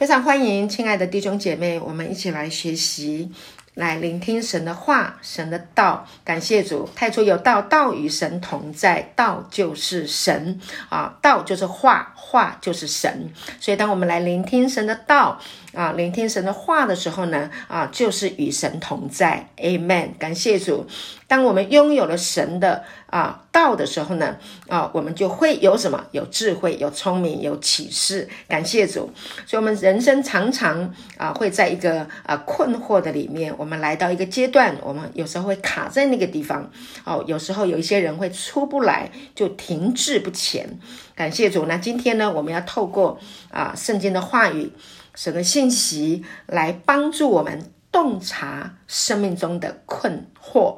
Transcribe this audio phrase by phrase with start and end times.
[0.00, 3.30] 非常欢迎，亲爱的弟兄姐妹，我们一起来学习，
[3.74, 6.06] 来聆听神的话，神的道。
[6.24, 10.58] 感谢主，太初有道，道与神同在，道就是神
[10.88, 13.30] 啊，道就是话，话就是神。
[13.60, 15.38] 所以，当我们来聆听神的道
[15.74, 19.50] 啊，聆听神的话的时候呢，啊，就是与神同在。
[19.58, 20.12] Amen。
[20.18, 20.86] 感谢主。
[21.28, 24.36] 当我们拥有了神的啊到的时候呢，
[24.68, 26.04] 啊，我们就会有什么？
[26.12, 28.28] 有智慧，有聪明，有启示。
[28.48, 29.10] 感谢主。
[29.46, 33.52] 所以，我们人生常常啊会在一个啊困惑的里面。
[33.58, 36.70] 我们来到一个阶段，我们有时候会卡在那个地方。
[37.04, 40.78] 哦，有时候有一些人会出不来，就停滞不前。
[41.14, 41.66] 感谢主。
[41.66, 43.18] 那今天呢，我们要透过
[43.50, 44.72] 啊圣经的话语、
[45.14, 50.76] 神的信息来帮助我们洞察生命中的困惑。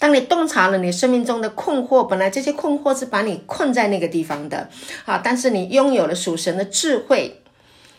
[0.00, 4.70] 当你洞察了你生命中的困惑，本来这些困惑是把你困在那个地方的，
[5.04, 7.42] 啊，但是你拥有了属神的智慧，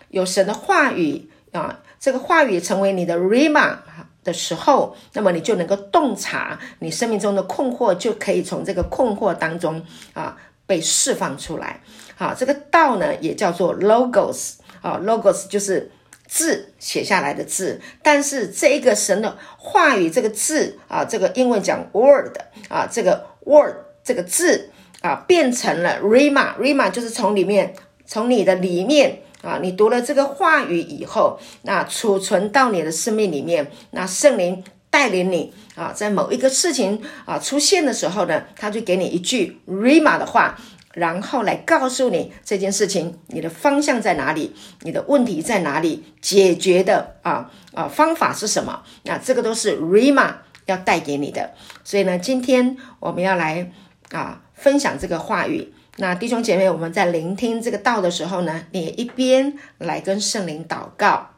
[0.09, 3.77] 有神的话语啊，这个话语成为你的 Rhema
[4.23, 11.81] 的时候，那么你就能够洞察你生命中的困惑，就可以从这个困惑当中啊被释放出来。
[12.15, 15.91] 好，这个道呢也叫做 Logos 啊，Logos 就是。
[16.33, 22.33] 字写下来的字，但是这一个神的话语，这个字啊，这个英文讲 word
[22.69, 24.69] 啊，这个 word 这个字
[25.01, 27.73] 啊，变成了 rhema，rhema 就是从里面，
[28.05, 40.57] 从你的里面啊，你读了这个话语以后，那储存到你的生命里面，那圣灵带领你啊，在某一个事情啊出现的时候呢，他就给你一句 rhema 的话。
[40.93, 48.83] 然后来告诉你这件事情，你的方向在哪里，你的问题在哪里，解决的啊啊方法是什么？
[49.03, 50.33] 那这个都是 RIMA
[50.65, 51.51] 要带给你的。
[51.83, 53.71] 所以呢，今天我们要来
[54.11, 55.73] 啊分享这个话语。
[55.97, 61.29] 那弟兄姐妹，我们在聆听这个道的时候呢，你一边来跟圣灵祷告，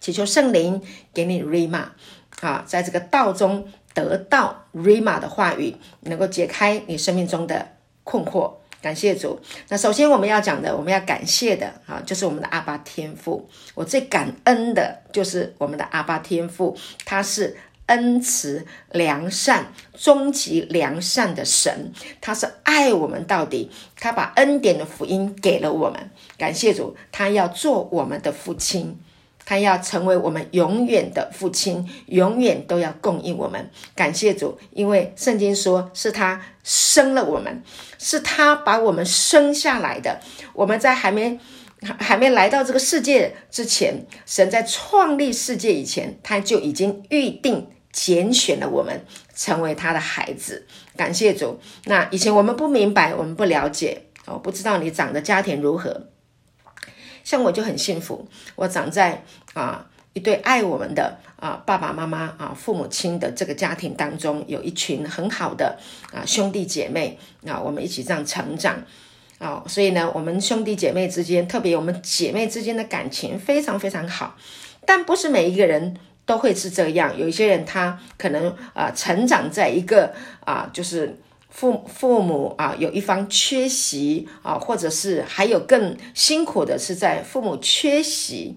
[0.00, 0.82] 祈求圣灵
[1.14, 1.84] 给你 RIMA，
[2.40, 7.68] 啊，在这个道中得到 RIMA 的话语，能够解开你生命中的
[8.04, 8.52] 困惑。
[8.86, 9.36] 感谢主。
[9.68, 13.48] 那首先我们要讲的，我们要感谢的啊，就是我们的阿爸天父。
[13.74, 26.08] 我最感恩的就是我们的阿爸天父，他是恩慈良善、终极良善的神，他是爱我们到底，他把恩典的福音给了我们。
[26.38, 28.96] 感谢主，他要做我们的父亲。
[29.46, 33.70] 他要成为我们永远的父亲，永远都要供应我们。
[33.94, 37.62] 感谢主，因为圣经说是他生了我们，
[37.96, 40.20] 是他把我们生下来的。
[40.52, 41.38] 我们在还没
[41.80, 50.66] 还没来到这个世界之前，神在创立世界以前，他就已经预定拣选了我们成为他的孩子。
[50.96, 51.60] 感谢主。
[51.84, 56.08] 那以前我们不明白，我们不了解，我不知道你长的家庭如何。
[57.26, 65.76] 像我就很幸福，我长在啊一对爱我们的啊爸爸妈妈啊父母亲的这个家庭当中，有一群很好的
[66.12, 68.80] 啊兄弟姐妹啊，我们一起这样成长。
[69.38, 74.36] 啊，所以呢，我们兄弟姐妹之间，特别我们姐妹之间的感情非常非常好，
[74.86, 80.14] 但不是每一个人都会是这样，有一些人他可能啊成长在一个
[80.44, 81.18] 啊就是。
[81.56, 88.54] 父父母啊，有一方缺席啊，或者是还有更辛苦的是在父母缺席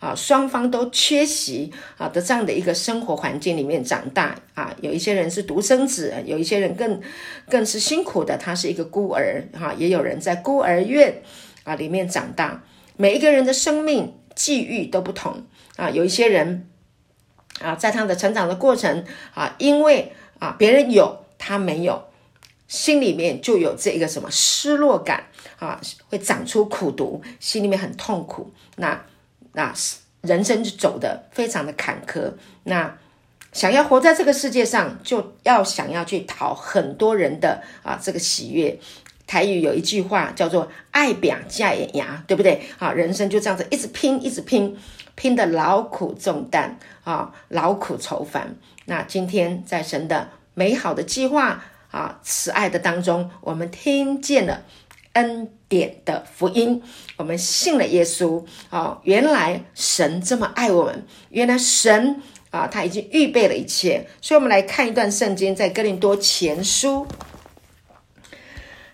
[0.00, 4.76] 啊，双方都缺席啊的这样的一个生活环境里面长大啊。
[4.82, 7.00] 有一些人是独生子，有一些人更
[7.48, 9.74] 更是辛苦的，他是一个孤儿哈、啊。
[9.78, 11.22] 也有人在孤儿院
[11.64, 12.62] 啊里面长大。
[12.98, 15.46] 每一个人的生命际遇都不同
[15.76, 15.88] 啊。
[15.88, 16.68] 有一些人
[17.62, 22.04] 啊，在他的成长的过程啊，因为啊别人有他没有。
[22.68, 25.24] 心里面就有这个什么失落感
[25.58, 28.52] 啊，会长出苦毒，心里面很痛苦。
[28.76, 29.00] 那
[29.52, 29.72] 那
[30.22, 32.32] 人生就走得非常的坎坷。
[32.64, 32.98] 那
[33.52, 38.78] 想要活在这个世界上，就要想要去讨很多人的啊这个喜悦。
[39.26, 42.62] 台语有一句话叫做“爱拼才会赢”，对不对？
[42.78, 44.76] 啊，人生就这样子一直拼，一直拼，
[45.14, 48.56] 拼得劳苦重担啊，劳苦愁烦。
[48.84, 51.64] 那今天在神的美好的计划。
[51.96, 54.64] 啊，慈爱的当中，我们听见了
[55.14, 56.82] 恩典的福音，
[57.16, 58.44] 我们信了耶稣。
[58.68, 62.20] 啊，原来神这么爱我们，原来神
[62.50, 64.06] 啊，他已经预备了一切。
[64.20, 67.06] 所以，我们来看一段圣经，在哥林多前书，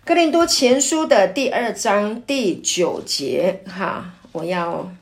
[0.04, 3.64] 哥林多前书的第二章第九节。
[3.66, 4.92] 哈，我要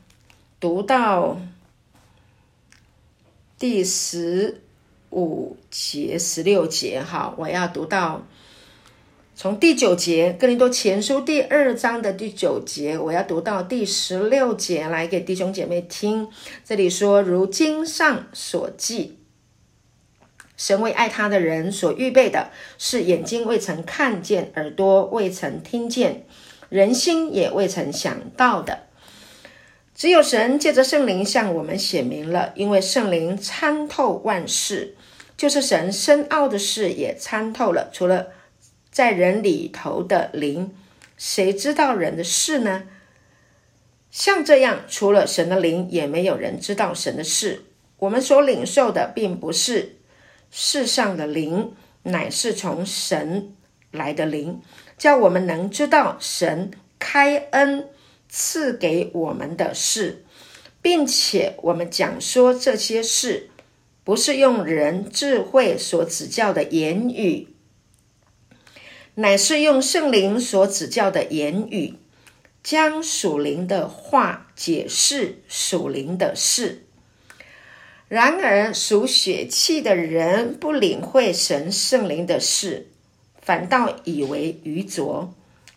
[0.59, 1.39] 读到
[3.59, 4.63] 第十。
[5.11, 8.27] 五节十六节，哈，我要读到
[9.35, 16.29] 从第九节，哥林多前书第二章的第九节，我要读到第十六节来给弟兄姐妹听。
[16.65, 19.19] 这里说：“如经上所记，
[20.57, 26.27] 神为爱他的人所预备的，是眼睛未曾看见，耳朵未曾听见，
[26.69, 28.81] 人心也未曾想到的。
[29.95, 34.95] 只有神借着圣灵向我们显明了，因为圣灵参透万事，
[35.41, 38.27] 就是神深奥的事也参透了，除了。”
[38.93, 40.75] 在人里头的灵，
[41.17, 42.83] 谁知道人的事呢？
[44.11, 47.63] 像这样，除了神的灵，也没有人知道神的事。
[48.01, 49.97] 我们所领受的，并不是
[50.51, 51.73] 世上的灵，
[52.03, 53.55] 乃是从神
[53.93, 54.61] 来的灵，
[54.99, 57.89] 叫我们能知道神开恩
[58.29, 60.25] 赐给我们的事，
[60.83, 63.49] 并且我们讲说这些事，
[64.05, 67.49] 不是用人智慧所指教的言语。
[69.17, 71.95] 乃是用圣灵所指教的言语，
[72.63, 76.87] 将属灵的话解释属灵的事。
[78.09, 82.89] 然而属血气的人不领会神圣灵的事，
[83.41, 85.35] 反倒以为愚拙，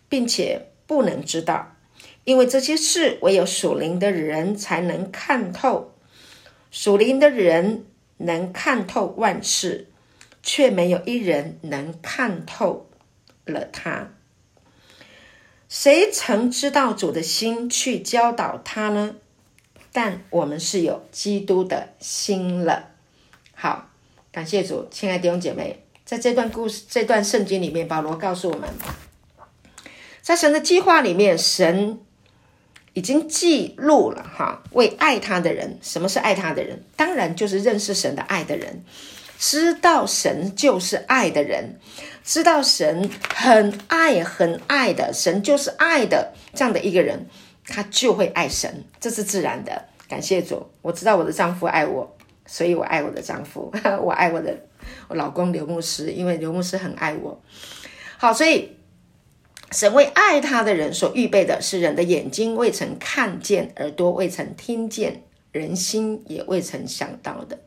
[0.07, 1.75] 并且不能知道，
[2.23, 5.93] 因为这些事唯有属灵的人才能看透。
[6.71, 7.85] 属灵的人
[8.23, 9.87] 能看透万事，
[10.41, 12.89] 却没有一人能看透。
[13.45, 14.13] 了他，
[15.67, 19.17] 谁曾知道主的心去教导他呢？
[19.91, 22.91] 但我们是有基督的心了。
[23.53, 23.89] 好，
[24.31, 28.69] 感谢主，亲爱的弟兄姐妹，在这段故事、这段圣经里面，保罗告诉我们，
[30.21, 31.99] 在神的计划里面，神
[32.93, 36.83] 已经记录了哈，为爱他的人，什么是爱他的人？
[36.95, 38.83] 当然就是认识神的爱的人。
[39.39, 41.77] 知道神就是爱的人，
[42.23, 47.27] 知道神很爱很爱的，神就是爱的这样的一个人，
[47.67, 49.83] 他就会爱神，这是自然的。
[50.07, 53.69] 感谢主，我知道我的丈夫爱我，所以我爱我的丈夫，
[54.01, 54.55] 我爱我的
[55.09, 57.41] 我老公刘牧师，因为刘牧师很爱我。
[58.17, 58.77] 好，所以
[59.73, 67.59] 神为爱他的人所预备的是人的眼睛未曾看见，耳朵未曾听见，人心也未曾想到的。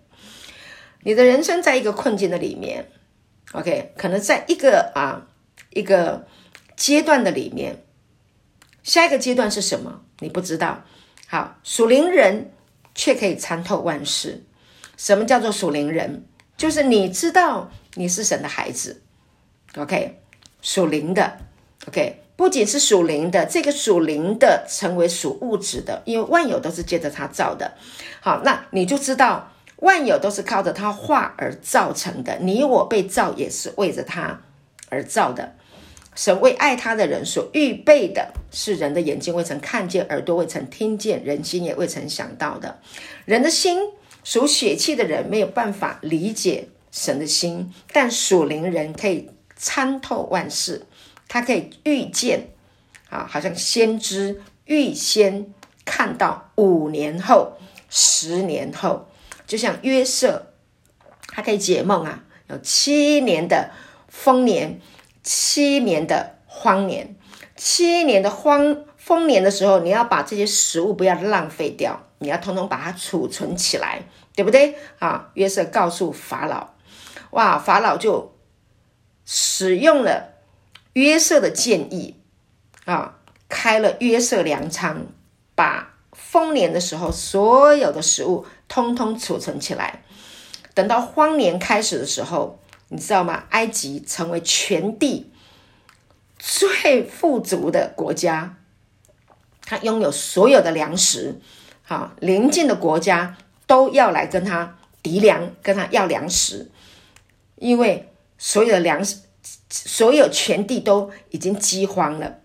[1.02, 2.88] 你的人生在一个困境的里面
[3.52, 5.26] ，OK，可能在一个啊
[5.70, 6.26] 一个
[6.76, 7.84] 阶段的里面，
[8.82, 10.02] 下一个阶段是什么？
[10.20, 10.84] 你不知道。
[11.26, 12.52] 好，属灵人
[12.94, 14.44] 却可以参透万事。
[14.96, 16.24] 什么叫做属灵人？
[16.56, 19.02] 就是你知道你是神的孩子
[19.76, 20.22] ，OK，
[20.62, 21.38] 属灵的
[21.88, 27.72] ，OK，不仅是属灵的，这个属灵的成为属物质的，因为万有都是借着他造的。
[28.20, 29.52] 好，那你就知道。
[29.80, 34.40] 万有都是靠着他话而造成的，你我被造也是为着他
[34.88, 35.52] 而造的。
[36.14, 42.78] 神为爱他的人所预备的是人的眼睛未曾看见，耳朵未曾听见，人心也未曾想到的。
[43.26, 43.78] 人的心
[44.24, 50.86] 属血气的人没有办法理解神的心，但属灵人可以参透万事，
[51.28, 52.48] 他可以预见
[53.10, 55.52] 啊，好像先知预先
[55.84, 57.58] 看到五年后、
[57.88, 59.08] 十年后。
[59.46, 60.52] 就像约瑟，
[61.28, 63.70] 他可以解梦啊，有七年的
[64.08, 64.80] 丰年，
[65.22, 67.14] 七年的荒年，
[67.54, 74.02] 七年的荒丰年的时候，你要把这些食物不要浪费掉，你要通通把它储存起来，
[74.34, 75.30] 对不对啊？
[75.34, 76.74] 约瑟告诉法老，
[77.30, 78.34] 哇，法老就
[79.24, 80.35] 使用了
[80.96, 82.16] 约瑟的建议
[82.86, 83.18] 啊，
[83.50, 85.04] 开了约瑟粮仓，
[85.54, 88.46] 把丰年的时候所有的食物。
[88.68, 90.02] 通通储存起来，
[90.74, 93.44] 等到荒年开始的时候，你知道吗？
[93.50, 95.30] 埃及成为全地
[96.36, 98.56] 最富足的国家，
[99.62, 101.40] 他拥有所有的粮食，
[101.82, 103.36] 好，邻近的国家
[103.68, 106.72] 都要来跟他糴粮，跟他要粮食，
[107.54, 109.18] 因为所有的粮食，
[109.70, 112.40] 所有全地都已经饥荒了。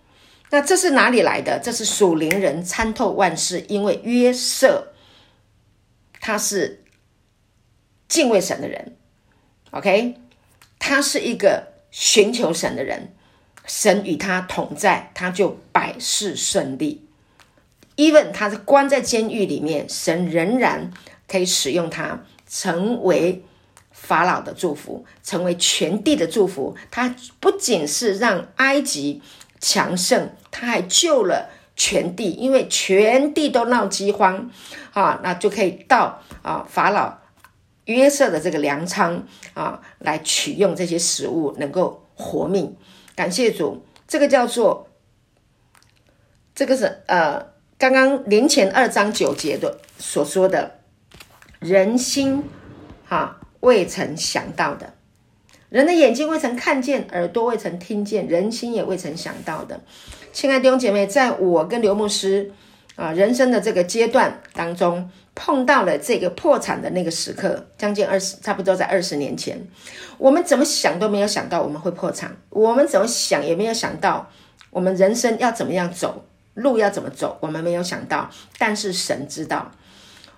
[0.49, 1.59] 那这是哪里来的？
[1.63, 4.87] 这是属灵人参透万事，因为约瑟。
[6.23, 6.83] 他是
[8.07, 8.95] 敬畏神的人
[9.71, 10.17] ，OK，
[10.77, 13.11] 他是一个寻求神的人，
[13.65, 17.07] 神与他同在，他就百事顺利。
[17.95, 20.91] Even 他是关在监狱里面，神仍然
[21.27, 23.43] 可以使用他，成为
[24.01, 26.75] 法老的祝福，成为全地的祝福。
[26.89, 29.21] 他不仅是让埃及
[29.59, 31.49] 强盛，他还救了。
[31.73, 34.51] 全地，因为全地都闹饥荒，
[34.93, 37.17] 啊，那就可以到啊法老
[37.85, 42.75] 约瑟的这个粮仓啊来取用这些食物，能够活命。
[43.15, 44.89] 感谢主，这个叫做，
[46.53, 47.47] 这个是呃，
[47.79, 50.81] 刚刚林前二章九节的所说的，
[51.59, 52.43] 人心
[53.07, 54.93] 哈未曾想到的，
[55.69, 59.79] 人的眼睛未曾看见，耳朵未曾听见，人心也未曾想到的。
[60.33, 62.51] 亲爱的弟兄姐妹，在我跟刘牧师
[62.95, 69.65] 啊人生的这个阶段当中，碰到了这个破产的那个时刻，将近二十，差不多在二十年前，
[70.17, 74.29] 我们怎么想都没有想到我们会破产，我们怎么想也没有想到
[74.71, 76.25] 我们人生要怎么样走，
[76.55, 79.71] 路要怎么走，我们没有想到，但是神知道。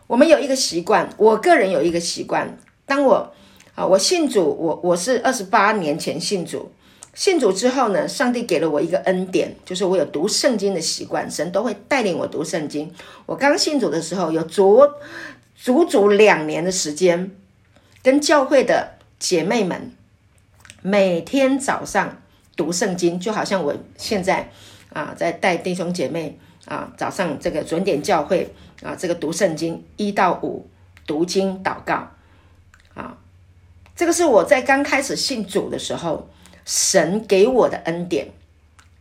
[0.08, 2.58] 我们有一个习惯，我个人有一个习惯，
[2.94, 3.34] 当我
[3.74, 6.72] 啊，我信主，我我是二十八年前信主。
[7.16, 12.94] 信主之后呢，上帝给了我一个恩典，就是我有读圣经的习惯，神都会带领我读圣经。
[13.26, 14.80] 我刚信主的时候，有足
[15.56, 17.32] 足足两年的时间，
[18.04, 19.92] 跟教会的姐妹们
[20.84, 22.22] 每天早上
[22.56, 24.52] 读圣经，就好像我现在
[24.92, 30.68] 啊在带弟兄姐妹啊早上这个准点教会啊这个读圣经一到五
[31.08, 32.12] 读经祷告，
[33.96, 36.30] 这个是我在刚开始信主的时候。
[36.66, 38.30] 神给我的恩典，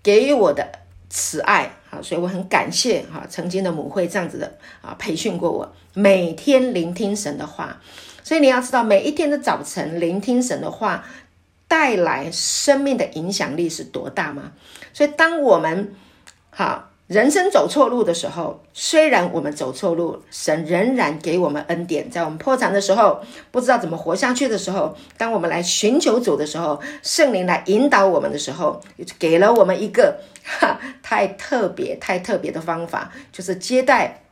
[0.02, 0.66] 给我的
[1.08, 7.80] 慈爱，啊，所以我很感谢哈，曾经的母会这样子的啊培训过我，每天聆听神的话，
[8.24, 11.04] 所以你要知道，每一天的早晨聆听神的话，
[11.68, 14.50] 带来生命的影响力是多大吗？
[14.92, 15.94] 所以当我们
[16.50, 16.88] 哈。
[17.12, 22.10] 人生走错路的时候，虽然我们走错路，神仍然给我们恩典。
[22.10, 28.80] 在我们破产的时候，不知道怎么活下去的时候，当我们来寻求主的时候，圣灵来引导我们的时候，
[29.18, 34.22] 给了我们一个哈太特别、太特别的方法，就是接待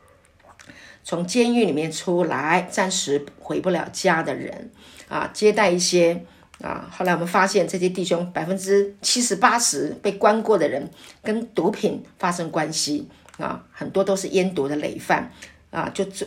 [1.03, 4.71] 从监狱里面出来、暂时回不了家的人
[5.07, 6.25] 啊，接待一些。
[6.61, 10.89] 啊，后来我们发现这些弟兄百分之七十八十被关过的人
[11.23, 15.31] 跟毒品发生关系啊，很多都是烟毒的累犯
[15.71, 16.25] 啊，就走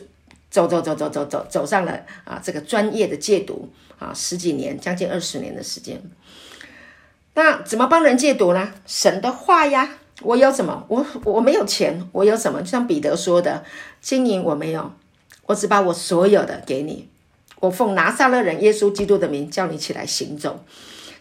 [0.66, 6.02] 走走走走走走上了啊这个专业的戒毒啊，十几年将近二十年的时间。
[7.34, 8.72] 那怎么帮人戒毒呢？
[8.86, 10.84] 神的话呀，我有什么？
[10.88, 12.60] 我我没有钱，我有什么？
[12.60, 13.64] 就像彼得说的，
[14.00, 14.92] 金银我没有，
[15.46, 17.08] 我只把我所有的给你。
[17.64, 20.62] 我奉拿撒勒人耶稣基督的名叫你起来行走，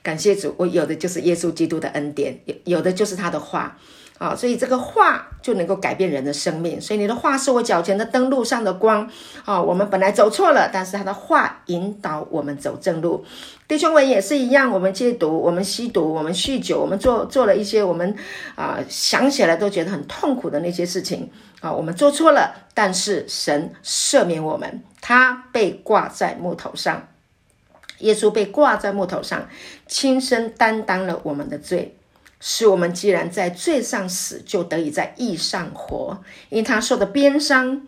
[0.02, 3.78] 感谢主，我有的就是耶稣基督的恩典，有有的就是他的话
[4.18, 6.80] 啊，所以这个话就能够改变人的生命。
[6.82, 9.10] 所以你的话是我脚前的灯，路上的光
[9.46, 9.62] 啊。
[9.62, 13.24] 我们本来走错了，但是他的话引导我们走正路。
[13.74, 18.16] 弟兄们也是一样，我们戒毒，我们吸毒，我们酗酒，我们做做了一些我们
[18.54, 21.28] 啊想起来都觉得很痛苦的那些事情
[21.60, 24.84] 啊，我们做错了，但是神赦免我们。
[25.02, 27.08] 他被挂在木头上，
[27.98, 29.50] 耶稣被挂在木头上，
[29.88, 31.98] 亲身担当了我们的罪，
[32.40, 36.22] 使我们既然在罪上死，就得以在义上活。
[36.50, 37.88] 因他受的鞭伤，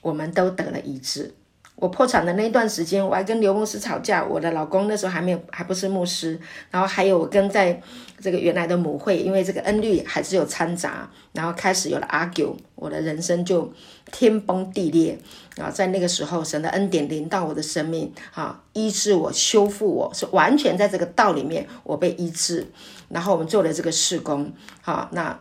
[0.00, 1.34] 我们都得了医治。
[1.80, 4.22] 我破产的那段时间，我还跟刘牧师吵架。
[4.22, 6.38] 我的老公那时候还没有，还不是牧师。
[6.70, 7.80] 然后还有我跟在
[8.20, 13.72] 这个原来的母会，因为这个恩律还是有掺杂，然后开始有了 argue，我的人生就
[14.12, 15.18] 天崩地裂
[15.56, 15.70] 啊！
[15.70, 22.66] 在那个时候，神的恩典临到我的生命，啊，医治我、修复我，是完全在这个道里面，我被医治。
[23.08, 25.40] 然后我们做了这个事工，好，那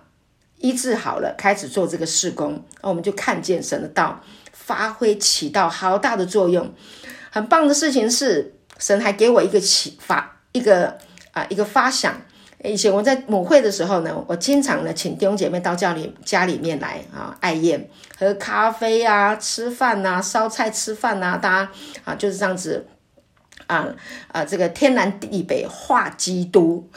[0.60, 4.22] 医治好了，开始做这个事工，那我们就看见神的道。
[4.69, 6.71] 发挥起到好大的作用，
[7.31, 10.95] 很棒的事情是，神还给我一个启发，一个
[11.31, 12.21] 啊、一个发想。
[12.63, 21.71] 以前我在母会的时候呢，我经常呢请弟兄姐妹到家里家里面来啊，爱宴喝咖啡啊，吃饭啊，烧菜吃饭啊，大家
[22.05, 22.85] 啊就是这样子
[23.65, 23.88] 啊
[24.31, 26.88] 啊这个天南地北话基督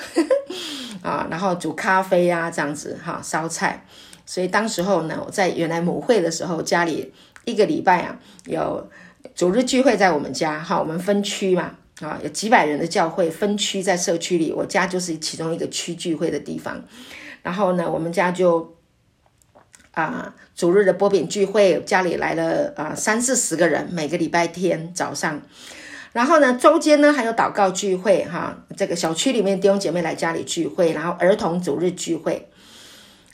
[1.01, 3.87] 啊，然后煮咖啡啊这样子哈、啊、烧菜，
[4.27, 7.15] 所以当时候呢我在原来母会的时候家里。
[7.45, 8.89] 一个礼拜啊，有
[9.35, 16.85] 主日聚会在我们家，哈，我们分区嘛，啊，有几百人的教会分区在社区里，我家就是其中一个区聚会的地方。
[17.43, 18.77] 然后呢，我们家就
[19.93, 25.43] 啊，主日的波饼聚会，家里来了啊三四十个人，每个礼拜天早上。
[26.13, 32.49] 然后呢，周间呢还有祷告聚会，哈，这个小区里面弟兄姐妹来家里聚会，然后儿童主日聚会。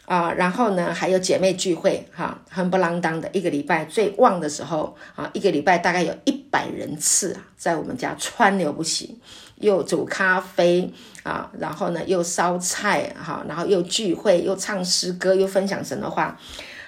[0.08, 9.18] 啊，然后呢，还有姐妹聚会，哈，夯不啷当的一个礼拜最旺的时候，啊，一个礼拜大概有一百人次啊，在我们家川流不息，
[9.56, 10.90] 又煮咖啡
[11.24, 16.40] 啊，然后呢又烧菜，哈，然后又聚会，又唱诗歌，又分享神的话，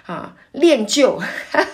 [0.06, 1.66] 啊，练就， 哈哈，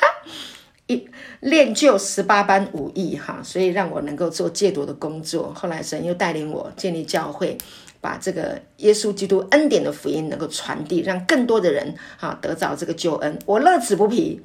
[0.89, 5.55] 一练就十八般武艺，哈，所以让我能够做戒毒的工作。
[5.55, 7.57] 后来神又带领我建立教会。
[8.01, 14.43] 把这个耶稣基督恩典的福音能够传递，让更多的人啊得到这个救恩，我乐此不疲。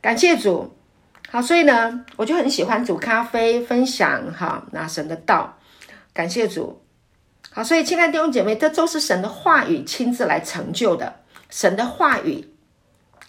[0.00, 0.74] 感谢主，
[1.30, 5.58] 好，所以呢，我就很喜欢煮咖啡分享哈，那神的道，
[6.12, 6.82] 感谢主，
[7.50, 12.53] 好，所以亲爱的弟兄姐妹，这都是神的话语亲自来成就的，神的话语。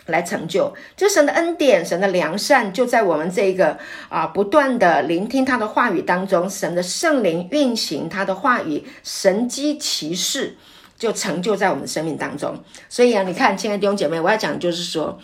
[0.06, 3.78] 来成就，就神的恩典，神的良善，就在我们这个
[4.10, 10.56] 啊不断的聆听他的话语当中，神的圣灵运行他的话语，神迹奇事
[10.98, 12.64] 就成就在我们的生命当中。
[12.88, 15.20] 所以啊，你看，亲爱的弟兄姐妹，我要讲的就是说，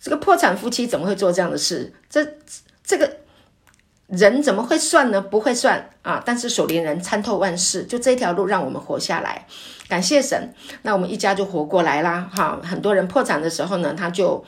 [0.00, 1.92] 这个破产夫妻怎么会做这样的事？
[2.08, 2.26] 这
[2.84, 3.18] 这个。
[4.12, 5.20] 人怎么会算呢？
[5.20, 6.20] 不会算啊！
[6.26, 9.46] 但是守灵人参透万事，就这条路让我们活下来，
[9.90, 10.54] 感谢神。
[10.82, 12.30] 那我们一家就活过来啦。
[12.34, 12.58] 哈！
[12.62, 14.42] 很多人破产的时候呢，他就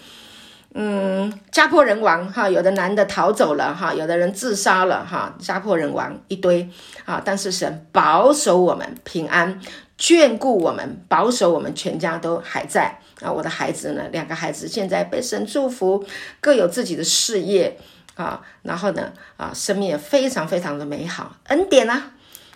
[0.75, 6.71] 嗯家破人亡哈，有的男的逃走了哈，有的人自杀了哈，家破人亡一堆
[7.05, 7.21] 啊。
[7.23, 9.61] 但是神保守我们平安，
[9.99, 13.31] 眷顾我们，保守我们全家都还在啊。
[13.31, 16.05] 我的孩子呢，两个孩子现在被神祝福，
[16.41, 17.77] 各有自己的事业。
[18.15, 22.13] 啊，然后呢，啊，生命也非常非常的美好，恩典啊，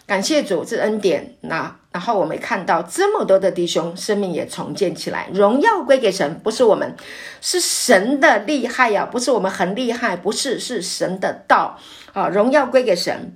[0.06, 1.34] 感谢主，这恩典。
[1.40, 6.94] 那然后我们看到这么多的弟兄，生命也重建起来，荣耀归给神，不是我们，
[7.40, 11.78] 是神的厉害呀，不是我们很厉害，不是，是神的道
[12.12, 13.34] 啊，荣耀归给神，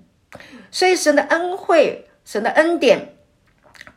[0.70, 3.14] 所以神的恩惠，神的恩典。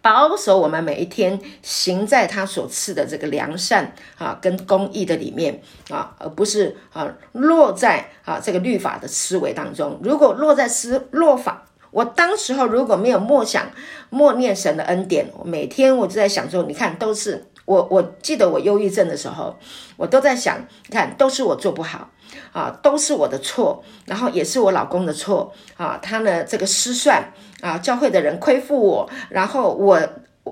[0.02, 10.00] 保守我们每一天行在他所赐的这个良善啊跟公义的里面啊，而不是啊落在啊这个律法的思维当中。
[10.02, 13.70] 如果落在思落法，我当时候如果没有默想
[14.10, 19.56] 默念神的恩典，每天我就在想说，你看都是我，我记得我忧郁症的时候，
[19.96, 22.10] 我都在想，你看都是我做不好
[22.52, 27.32] 啊，都是我的错，然后也是我老公的错啊，他呢这个失算。
[27.62, 29.94] 啊，教会的人亏负我，然后我，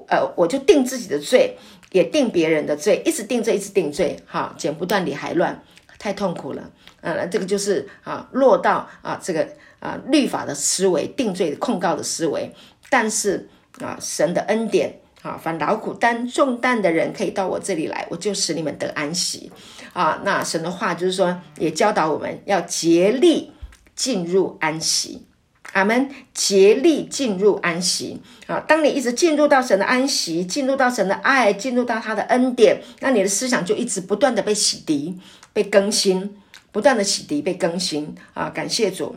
[0.07, 1.57] 呃，我就定自己的罪，
[1.91, 5.61] 也定别人的罪，一直定罪，一直定罪，哈，剪不断理还乱，
[5.99, 6.71] 太痛苦了，
[7.01, 9.45] 呃，这个就是啊，落到啊这个
[9.81, 12.53] 啊律法的思维，定罪控告的思维，
[12.89, 13.49] 但是
[13.81, 19.51] 啊，神的恩典啊，凡劳苦担重担的人可以到我这里来，我就使你们得安息，
[19.91, 23.51] 啊，那神的话就是说，也教导我们要竭力
[23.93, 25.25] 进入安息。
[25.73, 28.59] 阿门，竭力进入安息啊！
[28.67, 35.15] 当你一直进入到神的安息，进入到神的爱，进入到他的恩典，那你的思想就一直不断的被洗涤、
[35.53, 36.35] 被更新，
[36.73, 38.49] 不断的洗涤、被更新啊！
[38.49, 39.15] 感谢主，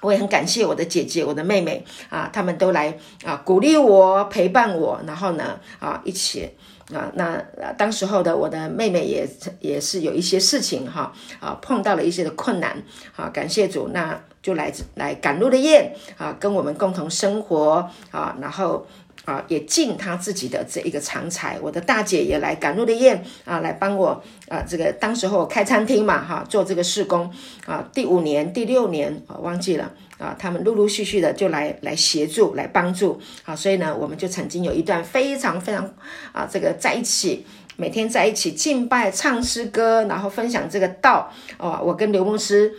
[0.00, 6.48] 我也很感谢我的姐姐、我的妹妹啊，他们都来啊鼓励我、陪伴我，然后呢啊一起
[6.92, 7.36] 啊那
[7.76, 9.28] 当时候的我的妹妹也
[9.60, 12.82] 也是有一些事情哈啊碰到了一些的困难
[13.16, 14.20] 啊，感谢主那。
[14.40, 18.86] 就来来赶路的雁啊，跟我们共同生活啊，然后
[19.28, 21.58] 啊也尽他自己的这一个长才。
[21.60, 27.30] 我的大姐也来赶路的宴啊，来帮我啊，这个当时候开餐厅嘛哈，做这个事工
[27.66, 35.84] 啊，第五年、第六年啊忘记了啊，他们陆陆续续的就来来协助、来帮助啊，所以呢，我们就曾经有一段非常非常
[36.32, 37.44] 啊，这个在一起，
[37.76, 42.72] 每天在一起敬拜、唱诗歌，然后分享这个道哦，我跟刘牧师。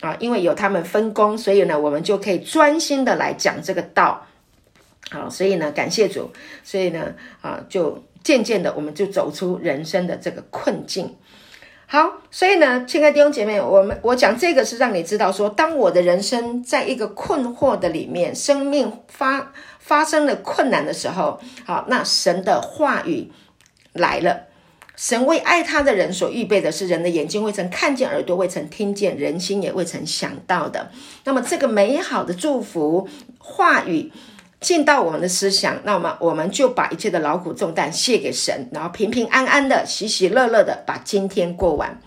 [0.00, 4.26] 啊，因为有他们分工，所以呢，我们就可以专心的来讲这个道。
[5.10, 6.30] 好，所以呢，感谢主，
[6.62, 11.14] 所以呢，啊，就渐渐的，我们就走出人生的这个困境。
[11.86, 23.30] 好，所以呢，亲爱的弟兄姐妹，我们我讲这个是让你知道说，当我的人生在一个困惑的里面，生命发发生了困难的时候，好，那神的话语
[23.92, 24.44] 来了。
[24.96, 30.90] 神为爱他的人所预备的是人的眼睛未曾看见，耳朵未曾听见，人心也未曾想到的。
[31.24, 34.12] 那么这个美好的祝福话语
[34.64, 42.00] 进到我们的思想，那么我们就把一切的劳苦重担卸给神，然后平平安安的、喜喜乐乐的把今天过完。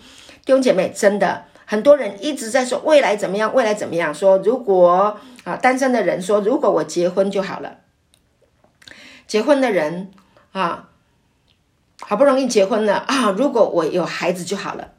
[0.43, 4.11] 弟兄姐妹，真的很多人一直在说未来怎么样，未来怎么样？
[4.11, 7.77] 说如果啊单身的人说如果我结婚就好了，
[9.27, 10.11] 结婚的人
[10.53, 10.89] 啊。
[11.99, 13.31] 好不容易结婚了啊！
[13.31, 14.91] 如果我有孩子就好了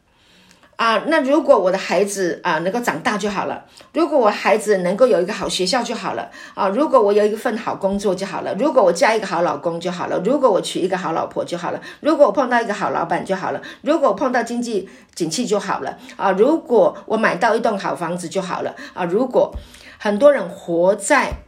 [0.78, 1.02] 啊！
[1.08, 6.68] 那如果我的孩子啊能够长大就好了，如果我孩子能够有一个好学校就好了啊！
[6.68, 16.30] 如果我有一份好工作就好了，如果我嫁一个好老公就好了，如果我娶一个好老婆就好了，如果我碰到一个好老板就好了，如果我碰到经济景气就好了啊！
[16.30, 19.04] 如果我买到一栋好房子就好了啊！
[19.04, 19.52] 如果
[19.98, 21.38] 很多人活在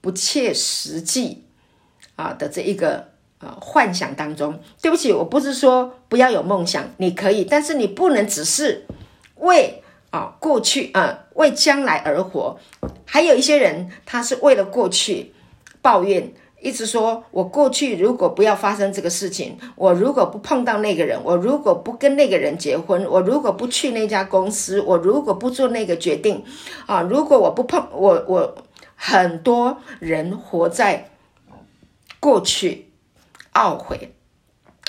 [0.00, 1.44] 不切实际
[2.16, 3.13] 啊的这一个。
[3.60, 8.86] 幻想当中，对不起，我不是说不要有梦想，你可以，但是你不能只是
[9.36, 12.58] 为啊过去啊为将来而活。
[13.04, 15.32] 还有一些人，他是为了过去，
[15.82, 26.42] 抱怨，一直说我过去如果不要发生这个事情，我如果不碰到那个人，我如果不跟那个人结婚，我如果不去那家公司，我如果不做那个决定，
[26.86, 28.54] 啊，如果我不碰我我，
[28.96, 31.10] 很多人活在
[32.20, 32.83] 过去
[33.54, 34.14] 懊悔，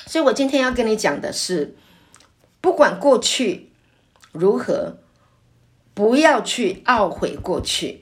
[0.06, 1.76] 所以我今天要跟你讲的是，
[2.60, 3.72] 不管过去
[4.34, 4.98] 如何，
[5.94, 8.02] 不要去懊悔过去。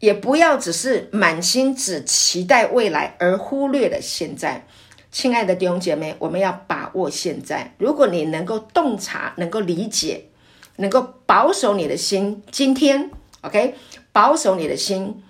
[0.00, 4.66] 也不要只是满心只期待未来而忽略了现在，
[5.12, 7.74] 亲爱的弟兄姐妹，我们要把握现在。
[7.76, 10.28] 如果你能够洞察、能够理解、
[10.76, 13.10] 能够保守你的心，今天
[13.42, 13.74] ，OK，
[14.10, 15.22] 保守你的心，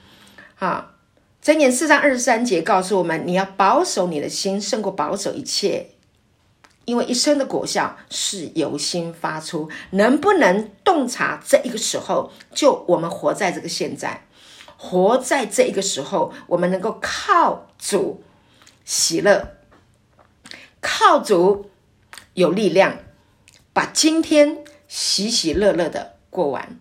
[0.61, 0.94] 啊，
[1.42, 5.87] 箴言四章二十三节告诉我们，你要保守你的心，胜过保守一切，
[6.85, 9.70] 因为一生的果效是由心发出。
[9.92, 14.26] 能不能洞察这一个时候，就我们活在这个现在。
[14.76, 18.22] 活在这一个时候，我们能够靠主
[18.85, 19.57] 喜乐，
[20.83, 21.70] 靠主
[22.35, 22.98] 有力量，
[23.72, 26.79] 把今天喜喜乐乐的过完。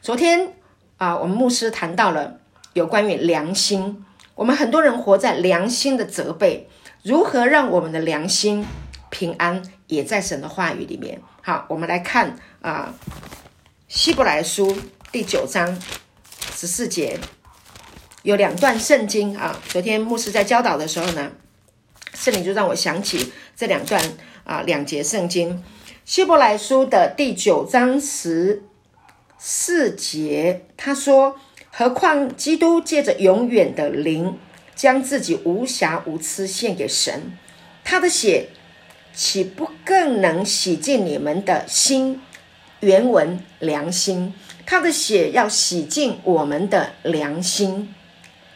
[0.00, 0.54] 昨天
[0.96, 2.40] 啊，我们牧师谈到了
[2.72, 4.04] 有关于良心，
[4.34, 6.68] 我们很多人活在良心的责备，
[7.02, 8.66] 如何让我们的良心
[9.10, 11.20] 平安，也在神的话语里面。
[11.42, 12.94] 好，我们来看啊，
[13.88, 14.76] 希伯来书
[15.10, 15.78] 第九章。
[16.54, 17.18] 十四节
[18.22, 21.32] 有两段圣经啊，昨天牧师在教导的时候呢，
[22.14, 24.00] 圣灵就让我想起这两段
[24.44, 25.62] 啊两节圣经。
[26.04, 28.62] 希伯来书的第九章十
[29.38, 31.36] 四节，他说
[31.74, 34.38] ：“何况基督借着永远的灵，
[34.74, 37.32] 将自己无瑕无疵献给神，
[37.82, 38.50] 他的血
[39.14, 42.20] 岂不更能洗净你们的心？”
[42.80, 44.34] 原文良心。
[44.66, 47.94] 他的血要洗净我们的良心，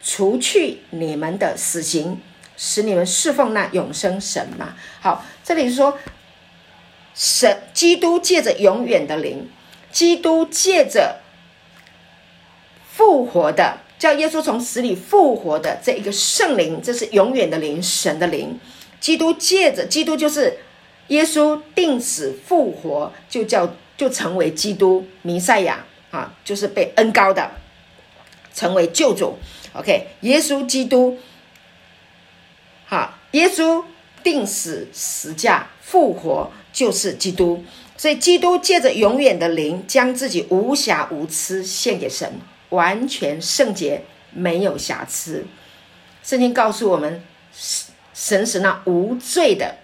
[0.03, 2.21] 除去你们的死刑，
[2.55, 4.75] 使你们侍奉那永生神嘛。
[5.01, 5.97] 好，这里说
[7.13, 9.49] 神基督借着永远的灵，
[9.91, 11.21] 基督借着
[12.97, 18.59] 复活的，叫耶稣从死里复活的这一个圣灵，这是永远的灵，神的灵。
[18.99, 20.57] 基督借着基督就是
[21.09, 25.85] 耶稣定死复活，就叫就成为基督弥赛亚。
[26.09, 27.51] 啊，就是被恩膏的，
[28.53, 29.37] 成为救主。
[29.73, 31.17] OK，耶稣基督，
[32.85, 33.83] 好，耶稣
[34.23, 37.61] 定死十架复活就是基督，
[37.97, 45.45] 所以基督借着永远的灵，将自己无瑕无疵献给神，完全圣洁，没有瑕疵。
[46.23, 47.23] 圣经告诉我们，
[48.13, 49.75] 神是那无罪的。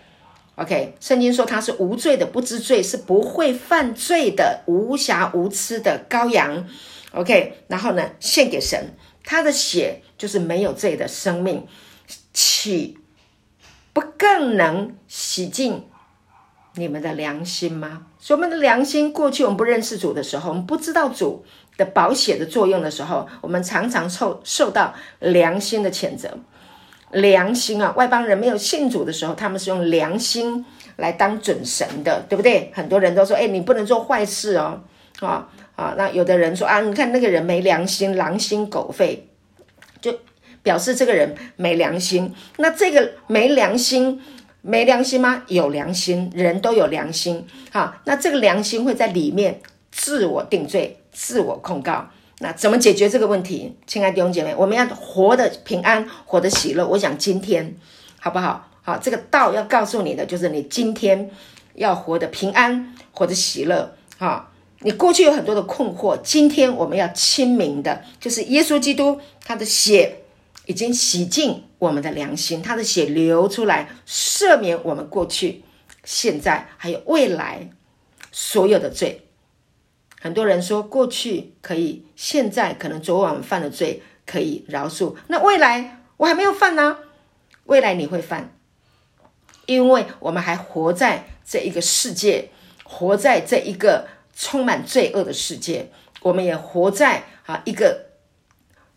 [0.55, 6.67] OK，圣经说他是无罪的，不知罪，是不会犯罪的，无瑕无疵的羔羊。
[7.13, 11.65] OK，然后呢，献给神，他的血就是没有罪的生命，
[12.33, 12.99] 岂
[13.93, 15.87] 不更能洗净
[16.75, 18.07] 你们的良心吗？
[18.19, 21.45] 所以我们的良心，过去我们不认识主的时候，我们不知道主
[21.77, 26.29] 的保险的作用的时候，我们常常受受到良心的谴责。
[27.11, 32.71] 良心啊，外邦人没有信主的时候，他们是用良心来当准神的，对不对？
[32.73, 34.81] 很多人都说：“哎，你不能做坏事哦。”
[35.21, 39.27] 啊啊，那有的人说：“啊，你看那个人没良心，狼心狗肺，
[40.01, 40.15] 就
[40.63, 44.19] 表示这个人没良心。”那这个没良心，
[44.61, 45.43] 没良心吗？
[45.47, 47.45] 有良心，人都有良心。
[47.71, 52.09] 好，那这个良心会在里面自我定罪、自我控告。
[52.39, 53.77] 那怎么解决这个问题？
[53.87, 56.85] 亲爱的弟兄姐妹，我们要活得平安，活得喜乐。
[56.85, 57.75] 我想今天
[58.19, 58.69] 好不好？
[58.81, 61.29] 好，这个道要告诉你的就是，你今天
[61.75, 63.95] 要活得平安，活得喜乐。
[64.17, 70.23] 哈，你过去有很多的困惑，今天我们要清明的，就是耶稣基督他的血
[70.65, 75.63] 已经洗净我们的良心，他的血流出来，赦免我们过去、
[76.03, 77.69] 现在还有未来
[78.33, 79.21] 所有的罪。
[80.23, 86.97] 很多人说过去可以，现在可能昨晚犯的罪可以饶恕，那未来我还没有犯呢？
[87.65, 88.55] 未来你会犯，
[89.65, 92.51] 因为我们还活在这一个世界，
[92.85, 98.05] 活在这一个充满罪恶的世界，我们也活在啊一个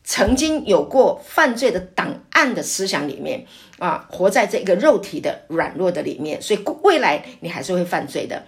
[0.05, 3.45] 曾经有过犯罪的档案的思想里面
[3.81, 8.47] 啊，活在这个肉体的软弱的里面，所以未来你还是会犯罪的。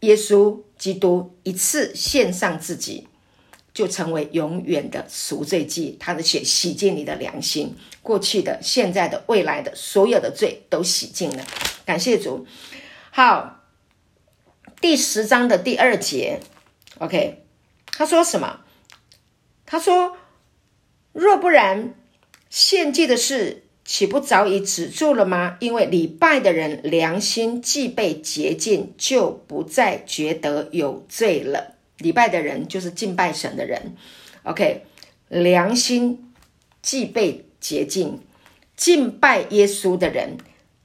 [0.00, 3.06] 耶稣基督一次献上自己，
[3.72, 5.96] 就成为永远的赎罪祭。
[6.00, 11.46] 他的血洗净你的良心，过去的、现在的、未来的所有的罪都洗净了。
[11.86, 12.48] 感谢主。
[13.12, 13.60] 好，
[14.80, 16.40] 第十章的第二节
[16.98, 17.44] ，OK，
[17.86, 18.62] 他说什么？
[19.64, 20.16] 他说
[21.14, 21.94] ：“若不然，
[22.50, 25.56] 献祭的事岂不早已止住了吗？
[25.60, 31.76] 因为礼拜的人良心既被洁净，就不再觉得有罪了。
[31.98, 33.96] 礼拜的人就是敬拜神的人
[34.44, 34.84] ，OK，
[35.28, 36.32] 良心
[36.80, 38.20] 既被洁净，
[38.76, 40.36] 敬拜耶稣的人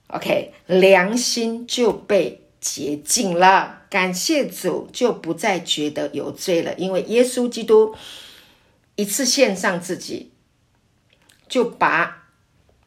[0.08, 3.84] ，OK，良心就被洁净了。
[3.90, 7.96] 感谢主，就不再觉得有罪了，因为耶稣基督
[8.96, 10.32] 一次献上自己，
[11.48, 12.27] 就把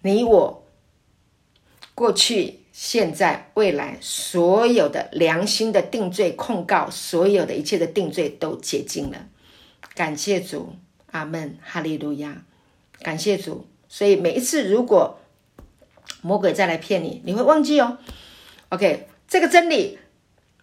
[0.02, 0.66] 你我
[1.94, 9.26] 过去、现在、未来所有的良心的定罪控告，所有的一切的定罪都解禁了。
[9.94, 10.74] 感谢主，
[11.10, 12.42] 阿门，哈利路亚，
[13.02, 13.66] 感谢主。
[13.88, 15.18] 所以每一次如果
[16.22, 17.98] 魔鬼再来骗你，你会忘记哦。
[18.70, 19.98] OK，这个真理。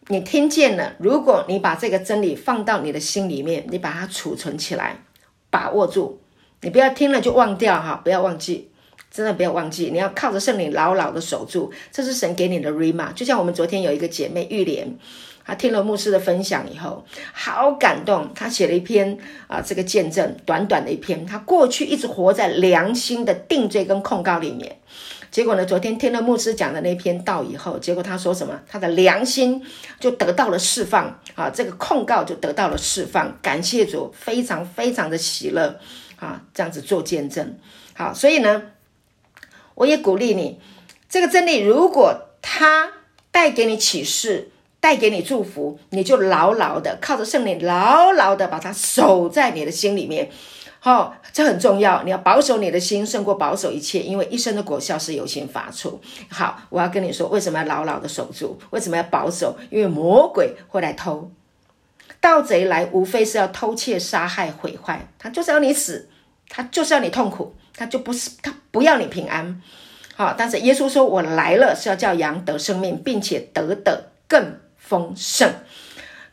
[0.10, 0.96] 你听见了？
[1.00, 5.04] 如果你把这个真理放到你的心里面，你把它储存起来，
[5.50, 6.22] 把握住，
[6.62, 8.72] 你不要听了就忘掉哈，不要忘记，
[9.12, 13.14] 真的不要忘记，你要靠着圣灵牢牢的守住，这是神给你的 rema。
[13.14, 14.98] 就像我们昨天有一个姐妹玉莲，
[15.46, 24.78] 她听了牧师的分享以后，好感动，她写了一篇啊这个见证，短短的一篇，她过去一直活在良心的定罪跟控告里面。
[25.30, 25.66] 结果呢？
[25.66, 28.60] 昨天听了牧师讲的那篇道以后，结果他说什么？
[28.66, 29.62] 他的良心
[30.00, 31.50] 就得到了释放啊！
[31.50, 35.78] 这个控告就得到了释放，感谢主，非常非常的喜乐
[36.16, 36.42] 啊！
[36.54, 37.60] 这样子做见证，
[37.94, 38.64] 好，所以呢，
[39.78, 40.60] 我也鼓励你，
[41.08, 42.92] 这个真理如果它
[43.32, 50.30] 带给你启示，带给你祝福，你就牢牢的靠着圣灵，牢牢的把它守在你的心里面。
[50.80, 52.02] 好、哦，这很重要。
[52.04, 56.00] 你要保守你的心，胜过保守一切，因为一生的果效是由心发出。
[56.30, 58.58] 好，我要跟你说，为什么要牢牢的守住？
[58.72, 59.56] 为什么要保守？
[59.70, 61.30] 因为魔鬼会来偷，
[62.20, 65.08] 盗贼来，无非是要偷窃、杀害、毁坏。
[65.20, 66.10] 他就是要你死，
[66.48, 69.62] 他就是要你痛苦，他就不是他不要你平安。
[70.16, 75.48] 好，但是耶稣说：“我来了，是要叫羊得生命，并且得的更丰盛。”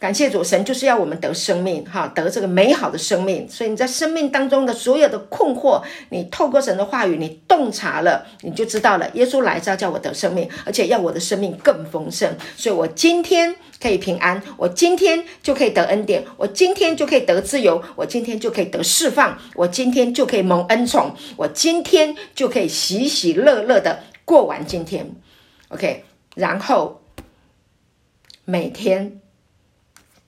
[0.05, 3.49] 感谢主，神就是要我们得生命，哈，得这个美好的生命。
[3.49, 9.09] 所以你在生命当中的所有的困惑，你透过神的话语，你洞察了，你就知道了。
[9.15, 12.31] 耶稣来是要叫我得生命，而且要我的生命更丰盛。
[12.55, 25.13] 所以我今天可以平安，我今天就可以得恩典，我今天就可以得自由，我今天就可以得释放，我今天就可以蒙恩宠，我今天就可以喜喜乐乐的过完今天。
[25.69, 27.01] OK，然后
[28.45, 29.23] 每天。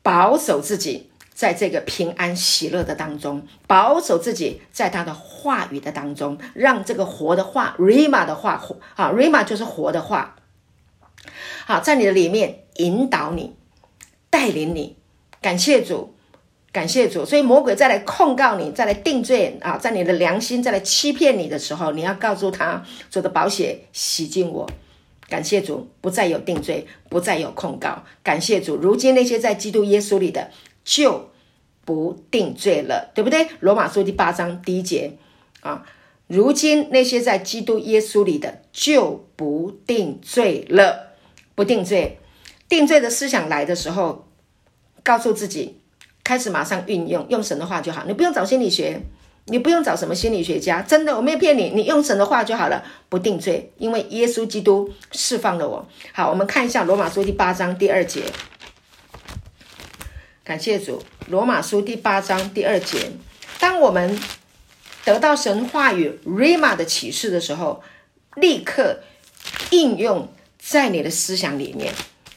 [0.06, 8.64] 保守自己在这个平安喜乐的当中，保守自己在他的话语的当中，让这个活的话，Rima 的话，
[8.94, 10.36] 啊，Rima 就是活的话，
[11.66, 13.56] 好，在你的里面引导你，
[14.30, 14.96] 带领你。
[15.42, 16.14] 感谢主，
[16.70, 17.24] 感谢主。
[17.24, 24.70] 所以魔鬼再来控告你，再来定罪啊，在你的良心再来欺骗你的时候，你要告诉他，主的宝血洗净我。
[25.28, 28.04] 感谢主，不再有定罪，不再有控告。
[28.22, 30.50] 感谢主，如今那些在基督耶稣里的
[30.84, 31.30] 就
[31.84, 33.48] 不定罪了，对不对？
[33.60, 35.18] 罗马书第八章第一节
[35.60, 35.84] 啊，
[36.26, 41.14] 如今那些在基督耶稣里的就不定罪了，
[41.54, 42.18] 不定罪。
[42.68, 44.26] 定罪的思想来的时候，
[45.04, 45.78] 告诉自己，
[46.24, 49.00] 开始马上运用，用神的话就好，你不用找心理学。
[49.48, 55.88] 你不用找什么心理学家，真的，我没有骗你，你用神的话就好了，不定罪，因为耶稣基督释放了我。
[56.12, 58.24] 好，我们看一下罗马书第八章第二节，
[60.42, 63.12] 感谢主，罗马书第八章第二节，
[63.60, 64.18] 当我们
[65.04, 67.84] 得到神话语 Rhema 的启示的时候，
[68.34, 68.98] 立刻
[69.70, 70.28] 应用
[70.58, 71.94] 在你的思想里面。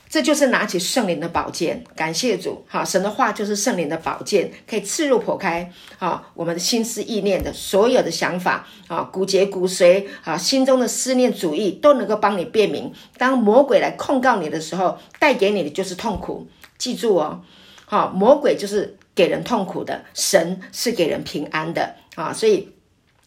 [0.09, 12.91] 这就是拿起圣灵的宝剑，感谢主，好，神的话就是圣灵的宝剑，可以刺入剖开，好，我们的心思意念的所有的想法，啊，骨节骨髓，啊，心中的思念主义都能够帮你辨明。
[13.19, 16.47] 当魔鬼来控告你的时候，带给你的就是痛苦。
[16.79, 17.41] 记住哦，
[17.85, 22.73] 好，魔鬼就是给人痛苦的，神是给人平安的，啊，所以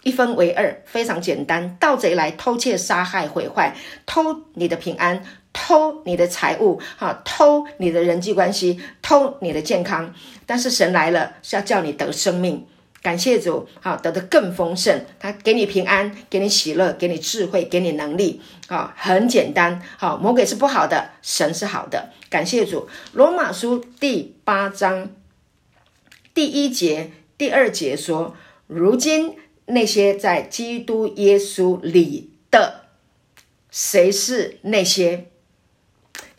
[0.02, 1.76] 一分为二，非常简单。
[1.78, 5.22] 盗贼来偷窃、杀害、毁坏，偷你的平安。
[5.52, 10.14] 偷你的财物，哈，偷你的人际关系，偷你的健康。
[10.46, 12.66] 但是神来了，是要叫你得生命。
[13.02, 15.04] 感谢主，好，得的更丰盛。
[15.18, 18.40] 他给你平安，给你喜乐，给你智慧，给你能力。
[18.68, 19.82] 啊，很简单。
[19.98, 22.10] 好，魔鬼是不好的，神是好的。
[22.30, 22.88] 感谢主。
[23.12, 25.10] 罗马书第八章
[26.32, 28.36] 第一节、第二节说：
[28.68, 29.36] 如今
[29.66, 32.84] 那些在基督耶稣里的，
[33.70, 35.26] 谁是那些？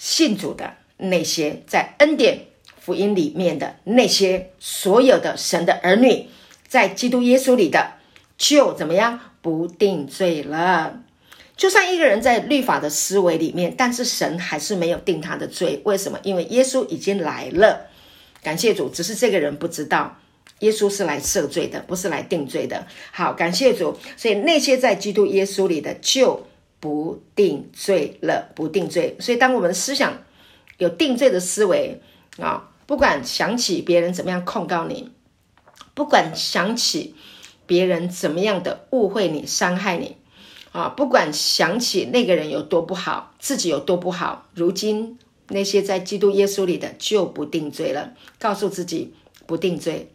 [0.04, 6.28] 信主的那些，在恩典福音里面的那些所有的神的儿女，
[6.68, 7.94] 在基督耶稣里的，
[8.38, 11.00] 就怎么样不定罪了。
[11.56, 15.82] 就算一个人在律法的思维里面，但是神还是没有定他的罪。
[15.86, 16.20] 为什么？
[16.24, 17.88] 因为耶稣已经来了。
[18.42, 20.18] 感谢主，只是这个人不知道，
[20.60, 22.86] 耶稣是来赦罪的，不是来定罪的。
[23.14, 23.98] 好，感谢主。
[24.18, 26.46] 所以那些在基督耶稣里的就
[26.84, 29.16] 不定罪了，不定罪。
[29.22, 30.22] 所以当我们思想
[30.80, 32.02] 有定罪的思维
[32.38, 35.10] 啊，不管想起别人怎么样控告你，
[35.94, 37.16] 不管想起
[37.66, 40.18] 别人怎么样的误会你、伤害你。
[40.74, 45.18] 啊，不管想起那个人有多不好，自己有多不好，如今
[45.48, 48.12] 那些在基督耶稣里的就不定罪了。
[48.38, 49.14] 告诉自己
[49.46, 50.12] 不定罪，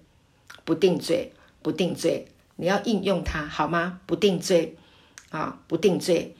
[0.67, 2.29] 不定罪，不定罪。
[2.57, 4.01] 你要应用它好吗？
[4.05, 4.77] 不定罪
[5.31, 6.35] 啊，不定罪。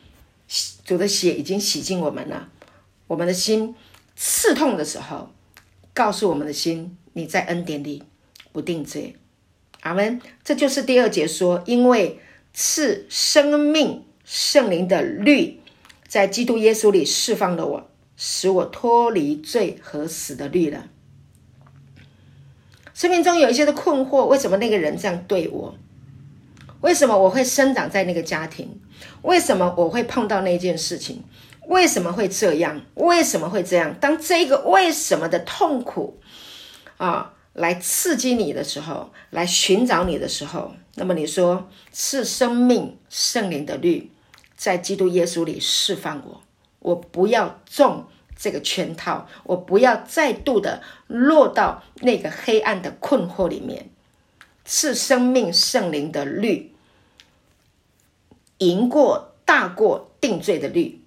[0.85, 2.49] 主的血已经洗净我们了。
[3.07, 3.75] 我们的心
[4.17, 5.31] 刺痛的时候，
[5.95, 8.03] 告诉我们的心，你在恩典里
[8.53, 9.17] 不定罪。
[9.81, 10.21] 阿门。
[10.43, 12.19] 这就是第二节说，因为
[12.53, 14.05] 赐生命。
[14.31, 15.59] 圣灵的律
[16.07, 20.91] 在基督耶稣里释放了我，使我脱离罪和死的律了。
[22.93, 25.75] 生命中有一些的困惑，为什么那个人这样对我？
[26.83, 28.79] 为什么我会生长在那个家庭？
[29.23, 31.23] 为什么我会碰到那件事情？
[31.67, 32.81] 为什么会这样？
[32.95, 33.95] 为什么会这样？
[34.01, 36.19] 当这个为什么的痛苦
[36.97, 44.11] 啊，来刺激你的时候，来寻找你的时候，那么你说是生命圣灵的律。
[44.57, 46.43] 在基督耶稣里释放我，
[46.81, 48.07] 我不要中
[48.37, 53.91] 这个圈套，我不要再度的落到那个黑暗的困惑里面。
[54.65, 56.75] 赐生命圣灵的律，
[58.59, 61.01] 赢过大过定罪的律，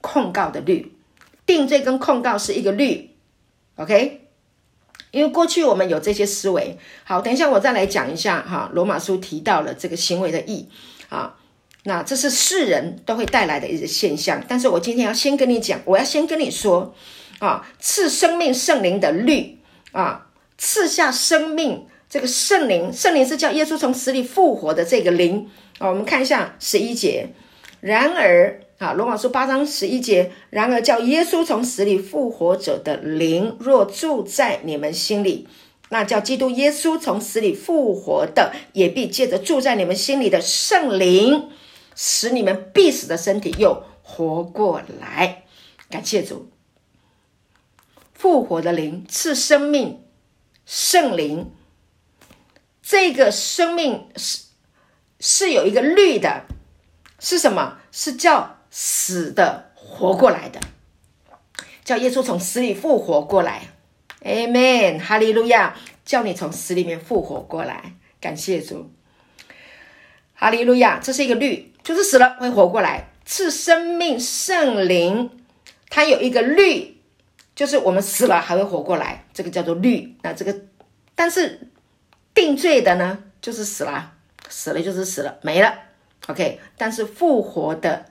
[0.00, 0.92] 控告的律。
[1.44, 3.10] 定罪跟控告是一个律
[3.76, 4.28] ，OK？
[5.12, 6.76] 因为过去我们有这些思维。
[7.04, 8.68] 好，等一下我再来讲一下哈。
[8.74, 10.68] 罗马书提到了这个行为的义
[11.08, 11.36] 啊。
[11.84, 16.92] 那这是世人都会带来的一个现象，但是我今天要先跟你讲，我要先跟你说，
[17.38, 19.60] 啊，赐生命圣灵的律
[19.92, 20.26] 啊，
[20.58, 25.88] 赐下生命这个圣灵，圣灵是叫耶稣从死里复活的这个灵啊。
[25.88, 27.28] 我们看一下十一节，
[27.80, 35.48] 然而啊，罗马书八章十一节，然而叫耶稣从死里复活者的灵若住在你们心里，
[35.88, 41.48] 那叫基督耶稣从死里复活的，也必借着住在你们心里的圣灵。
[41.98, 45.44] 使你们必死的身体又活过来，
[45.88, 46.50] 感谢主，
[48.12, 50.02] 复活的灵赐生命，
[50.66, 51.50] 圣灵，
[52.88, 54.44] 这个生命是
[55.18, 56.44] 是有一个律的，
[57.18, 57.78] 是什么？
[57.90, 60.60] 是叫死的活过来的，
[61.84, 63.62] 叫耶稣从死里复活过来
[64.22, 68.92] ，Amen，哈利路亚，叫你从死里面复活过来，感谢主，
[70.34, 71.72] 哈利路亚，这是一个律。
[71.82, 75.30] 就是死了会活过来，赐生命圣灵，
[75.88, 77.00] 它有一个律，
[77.56, 80.16] 就是我们死了还会活过来，这个叫做律。
[80.22, 80.54] 那这个，
[81.16, 81.68] 但是
[82.36, 84.12] 定罪的呢，就是死了，
[84.50, 85.74] 死了就是死了，没了。
[86.26, 88.04] OK，但是复活的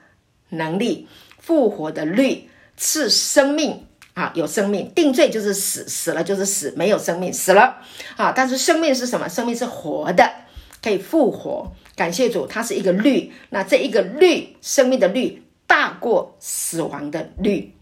[0.48, 1.06] 能力，
[1.38, 4.90] 复活的律，赐生命啊，有生命。
[4.94, 7.76] 定罪就是死，死了就是死，没有生命，死了
[8.16, 8.32] 啊。
[8.32, 9.28] 但是生命是什么？
[9.28, 10.28] 生命是活的，
[10.82, 11.72] 可以复活。
[11.94, 13.32] 感谢主，它是一个律。
[13.50, 17.72] 那这一个律，生命的律大过死亡的律，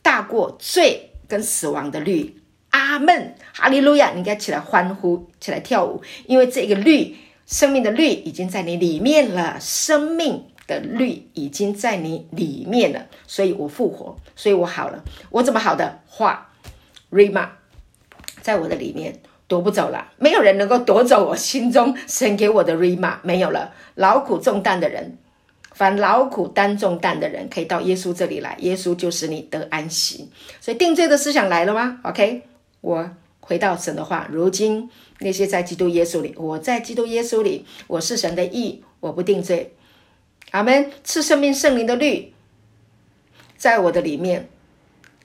[0.00, 2.39] 大过罪跟死亡的律。
[2.70, 4.10] 阿门，哈利路亚！
[4.10, 13.06] 你应该起来欢呼，起来跳舞，因为这个律，生命的律已经在你里面了，生命的律已经在你里面了。
[13.26, 15.04] 所以我复活，所以我好了。
[15.30, 16.00] 我怎么好的？
[16.06, 16.50] 话
[17.10, 17.48] ，Rhema，
[18.40, 19.20] 在我的里面。
[19.48, 23.72] 夺不走了，没有人能够夺走我心中神给我的 Rhema，没有了。
[23.96, 25.18] 劳苦重担的人，
[25.72, 30.30] 凡劳苦担重担的人，可以到耶稣这里来，耶稣就使你得安息。
[30.60, 32.42] 所以定罪的思想来了吗？OK，
[32.80, 34.90] 我回到神的话，如今
[35.20, 39.74] 那些在基督耶稣里，我在基督耶稣里，我是神的义，我不定罪。
[40.52, 40.90] 阿门。
[41.04, 42.32] 赐生命圣灵的律
[43.56, 44.48] 在我的里面。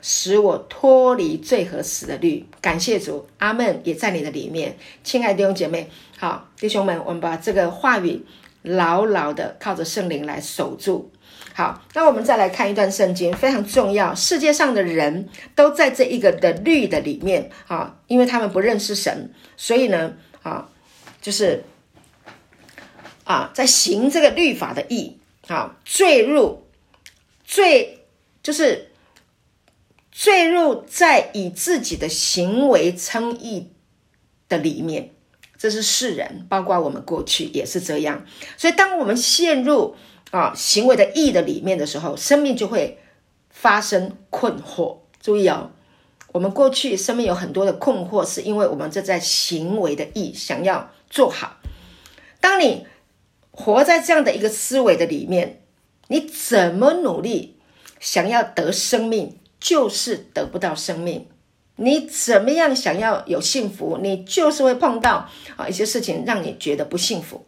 [0.07, 3.81] 使我脱离罪和死的律，感谢主，阿门。
[3.83, 5.89] 也在你的里面，亲爱的弟兄姐妹，
[6.19, 8.23] 好，弟兄们，我们把这个话语
[8.61, 11.09] 牢牢的靠着圣灵来守住。
[11.57, 14.13] 好，那我们再来看一段圣经，非常重要。
[14.13, 20.69] 世界上的人都在这一个的律的里面啊，因为他们不认识神，所以呢，啊，
[21.21, 21.63] 就是
[23.23, 26.67] 啊，在行这个律法的义，啊，坠入
[27.45, 28.05] 罪
[28.43, 28.91] 就是。
[30.17, 33.73] 坠入在以自己的行为称义
[34.47, 35.11] 的里面，
[35.57, 38.25] 这是世人，包括我们过去也是这样。
[38.55, 39.97] 所以，当我们陷入
[40.35, 42.99] 啊行为的义的里面的时候，生命就会
[43.49, 44.97] 发生困惑。
[45.21, 45.71] 注意哦，
[46.33, 51.55] 我们过去生命有很多的困惑，是因为我们这在行为的义想要做好。
[52.41, 52.85] 当你
[53.51, 55.61] 活在这样的一个思维的里面，
[56.09, 57.55] 你怎么努力
[58.01, 61.27] 想要得生命，就是得不到生命。
[61.77, 67.45] 你怎么样想要有幸福，你就是会碰到啊一些事情让你觉得不幸福。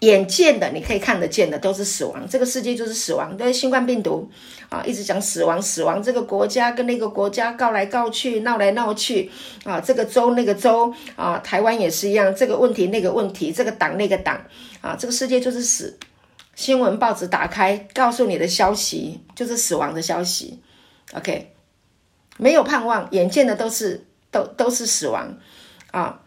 [0.00, 3.34] 眼见的，你可以看得见的都是死亡，这个世界就是死亡。
[3.36, 4.30] 对，新冠病毒
[4.68, 6.02] 啊，一直讲死亡，死亡。
[6.02, 9.30] 这个国家跟那个国家告来告去，闹来闹去
[9.64, 14.38] 啊，这个州那个州啊，台湾也是一样，这个问题那个问题，这个党那个党
[14.82, 15.98] 啊，这个世界就是死。
[16.54, 20.60] 新闻报纸打开，告诉你的消息就是死亡的消息。
[21.14, 21.52] OK，
[22.36, 25.38] 没有盼望，眼见的都是都都是死亡
[25.90, 26.20] 啊。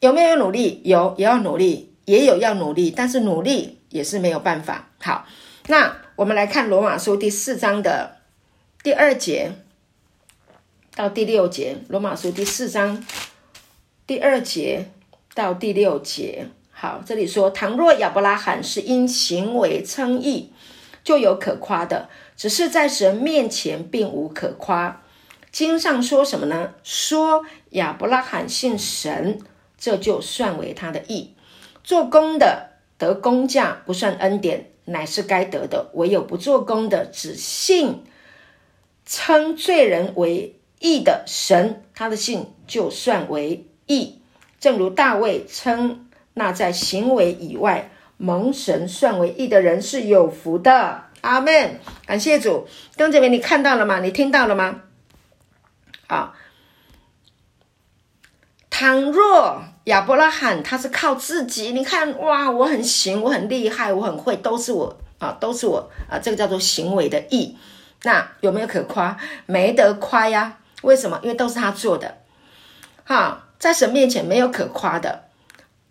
[0.00, 0.80] 有没有努力？
[0.84, 1.91] 有，也要努力。
[2.04, 4.88] 也有要努力，但是努力也是没有办法。
[5.00, 5.26] 好，
[5.68, 8.18] 那我们来看罗马书第四章的
[8.82, 9.52] 第二节
[10.94, 11.76] 到第六节。
[11.88, 13.04] 罗马书第四章
[14.06, 14.90] 第二节
[15.34, 16.48] 到第六节。
[16.70, 20.50] 好，这里说：倘若亚伯拉罕是因行为称义，
[21.04, 25.00] 就有可夸的；只是在神面前并无可夸。
[25.52, 26.72] 经上说什么呢？
[26.82, 29.38] 说亚伯拉罕信神，
[29.78, 31.34] 这就算为他的义。
[31.84, 38.04] 做工的得工价不算恩典，乃是该得的；唯有不做工的，只信
[39.04, 44.20] 称罪人为义的神，他的信就算为义。
[44.60, 51.06] 正如大卫称那在行为以外蒙神算为义的人是有福的。
[51.20, 51.80] 阿门。
[52.06, 52.68] 感谢主。
[52.96, 53.98] 弟兄姐妹，你看到了吗？
[54.00, 54.82] 你听到了吗？
[56.06, 56.34] 啊，
[58.70, 59.64] 倘若。
[59.84, 67.56] 亚伯拉罕他是靠自己，你看哇，我很行，我很厉害，我很会，都是我啊，都是我啊，这个叫做行为的义。
[68.04, 69.16] 那有没有可夸？
[69.46, 70.58] 没得夸呀。
[70.82, 71.18] 为什么？
[71.22, 72.18] 因为都是他做的。
[73.04, 75.24] 哈，在神面前没有可夸的。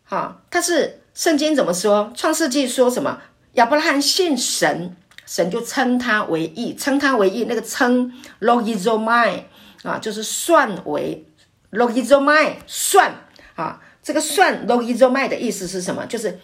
[0.05, 2.11] 哈，但是圣经怎么说？
[2.15, 3.19] 创世纪说什么？
[3.53, 7.45] 亚伯拉罕信神，神就称他为义，称他为义。
[7.49, 9.43] 那个称 logizomai
[9.83, 11.25] 啊，就是算为
[11.71, 13.13] logizomai 算。
[13.55, 16.05] 啊，这个算 logizomai 的意思是什么？
[16.05, 16.39] 就是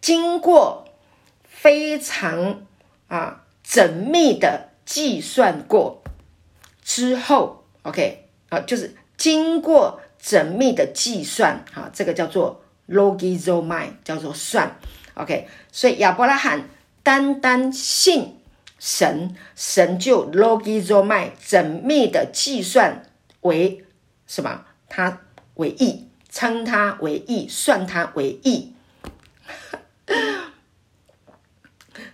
[0.00, 0.86] 经过
[1.48, 2.66] 非常
[3.08, 6.02] 啊缜密的计算过
[6.82, 14.78] 之后，OK 啊，就是经过缜密的计算，啊，这个叫做 logizomai，叫做算
[15.14, 15.48] ，OK。
[15.72, 16.68] 所以亚伯拉罕
[17.02, 18.38] 单单信
[18.78, 23.02] 神，神就 logizomai 缜密的计算
[23.40, 23.84] 为
[24.26, 24.64] 什么？
[24.88, 25.22] 他。
[25.56, 28.72] 为义，称他为义，算他为义，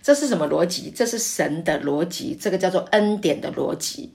[0.01, 0.91] 这是什么逻辑？
[0.93, 4.13] 这是神的逻辑，这个叫做恩典的逻辑。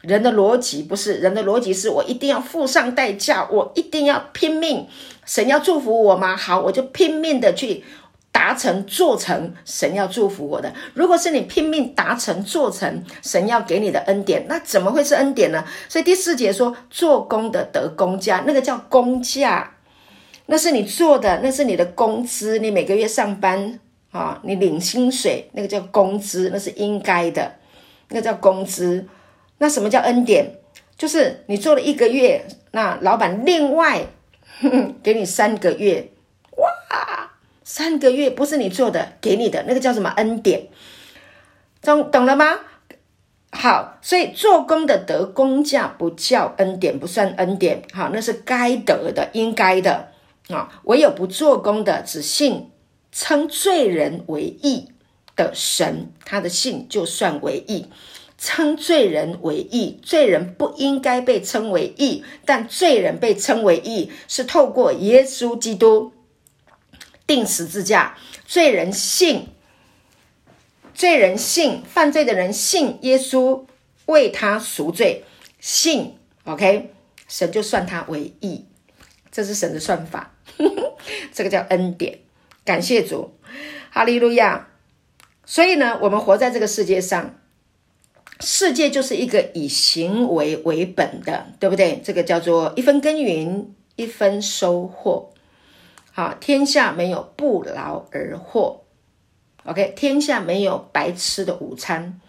[0.00, 4.86] 人的逻辑不是，人的逻辑是我一定要付上代价，我一定要拼命。
[5.24, 6.36] 神要祝福我吗？
[6.36, 7.82] 好，我就拼命的去。
[8.34, 15.64] 达成做成神要祝福我的，如果是你拼命达成做成神要给你的恩典，那怎么会是恩典呢？
[15.88, 19.76] 所以第四节说，做工的得工价，那个叫工价，
[20.46, 23.78] 那是你做的，那是你的工资，你每个月上班
[24.10, 27.54] 啊，你领薪水，那个叫工资，那是应该的，
[28.08, 29.06] 那个叫工资。
[29.58, 30.58] 那什么叫恩典？
[30.98, 34.06] 就是你做了一个月，那老板另外
[34.60, 36.10] 呵 呵给你三个月，
[36.56, 37.30] 哇！
[37.64, 40.68] 三个月不是你做的，给你的那个叫什么恩典？
[41.82, 42.60] 懂懂了吗？
[43.50, 47.82] 好，所以做工的得工价不叫恩典，不算恩典。
[47.92, 50.08] 好，那是该得的，应该的
[50.48, 50.82] 啊。
[50.84, 52.70] 唯有不做工的，只信
[53.10, 54.88] 称罪人为义
[55.36, 57.86] 的神，他的信就算为义。
[58.36, 66.13] 称罪人为义，罪人不应该被称为义，但罪人被称为义，是透过耶稣基督。
[67.26, 68.16] 钉十字架，
[68.46, 69.48] 罪人信，
[70.94, 73.64] 罪人信，犯罪的人信耶稣
[74.06, 75.24] 为他赎罪，
[75.58, 76.92] 信，OK，
[77.26, 78.66] 神就算他为义，
[79.32, 80.96] 这是神的算法，呵 呵
[81.32, 82.20] 这个叫恩典，
[82.64, 83.34] 感谢主，
[83.90, 84.68] 哈利路亚。
[85.46, 87.38] 所以呢，我们活在这个世界上，
[88.40, 92.00] 世界就是一个以行为为本的，对不对？
[92.02, 95.33] 这个叫做一分耕耘一分收获。
[96.16, 98.84] 好，天下没有不劳而获
[99.64, 102.20] ，OK，天下没有白吃的午餐，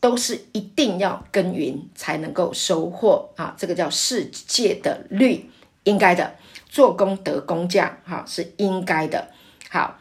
[0.00, 3.56] 都是一定要耕耘才能够收获啊！
[3.58, 5.50] 这个叫世界的律，
[5.82, 6.36] 应该的，
[6.68, 9.30] 做工得工价，哈，是应该的。
[9.68, 9.98] 好，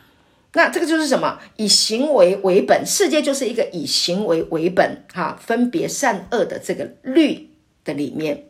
[0.54, 1.40] 那这个就是什么？
[1.58, 7.50] 以行为为本，世界就是一个以行为为本，哈，分别善恶的这个律
[7.84, 8.50] 的里面，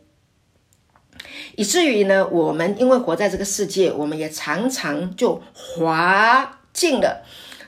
[1.56, 7.24] 以至于呢，我们因为活在这个世界，我们也常常就滑进了。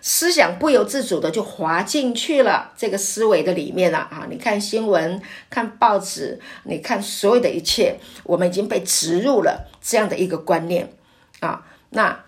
[0.09, 4.29] 思想不由自主的就滑进去了这个思维的里面了啊！
[4.31, 5.21] 你看新闻，
[5.51, 10.93] 看报纸，你看所有的一切，我们已经被植入了这样的一个观念
[11.41, 11.67] 啊。
[11.91, 12.25] 那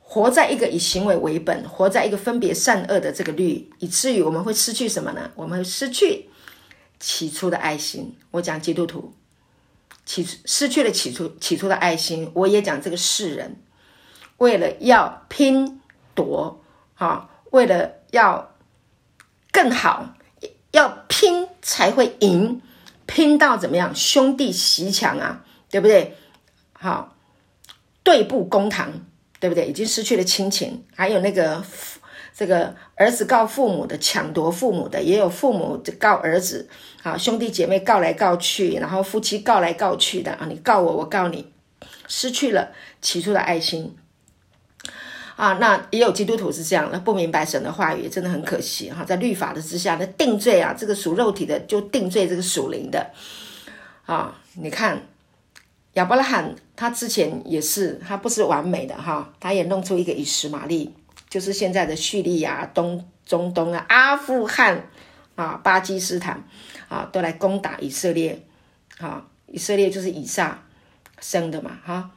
[0.00, 5.30] 活在一个以行为为本，活在一个分别善恶的这个律，以至于我们会失去什么呢？
[5.36, 6.28] 我们会失去
[6.98, 8.14] 起初的爱心。
[8.32, 9.14] 我讲基督徒
[10.10, 13.62] 起失去了起初起初的爱心，我也讲这个世人
[14.38, 15.76] 为了要拼。
[16.12, 16.60] 夺
[16.96, 17.30] 啊！
[17.50, 18.54] 为了要
[19.52, 20.16] 更好，
[20.72, 22.60] 要拼才会赢，
[23.06, 23.94] 拼到怎么样？
[23.94, 26.16] 兄弟鬩墙啊，对不对？
[26.72, 27.16] 好，
[28.02, 28.92] 对簿公堂，
[29.38, 29.68] 对不对？
[29.68, 31.64] 已经失去了亲情，还有那个
[32.34, 36.68] 这个儿子告父母的抢夺父母的，也有父母告儿子，
[37.02, 41.52] 啊，兄弟姐妹告来告去，然后夫妻告来告去的啊，你告我，我告你，
[42.08, 42.70] 失去了
[43.02, 43.94] 起初的爱心。
[45.36, 49.02] 啊，那也有基督徒是这样的，不明白神的话语，真的很可惜哈。
[49.02, 53.10] 在律法的之下，那定罪啊，这个属肉体的就定罪这个属灵的。
[54.04, 55.00] 啊，你看
[55.94, 60.94] 亚伯拉罕，他之前也是，他不是完美的哈，他也弄出一个以实玛利，
[61.30, 64.90] 就是现在的叙利亚、东中东啊、阿富汗
[65.36, 66.44] 啊、巴基斯坦
[66.90, 68.44] 啊，都来攻打以色列。
[68.98, 70.62] 啊，以色列就是以撒
[71.20, 72.10] 生的嘛，哈。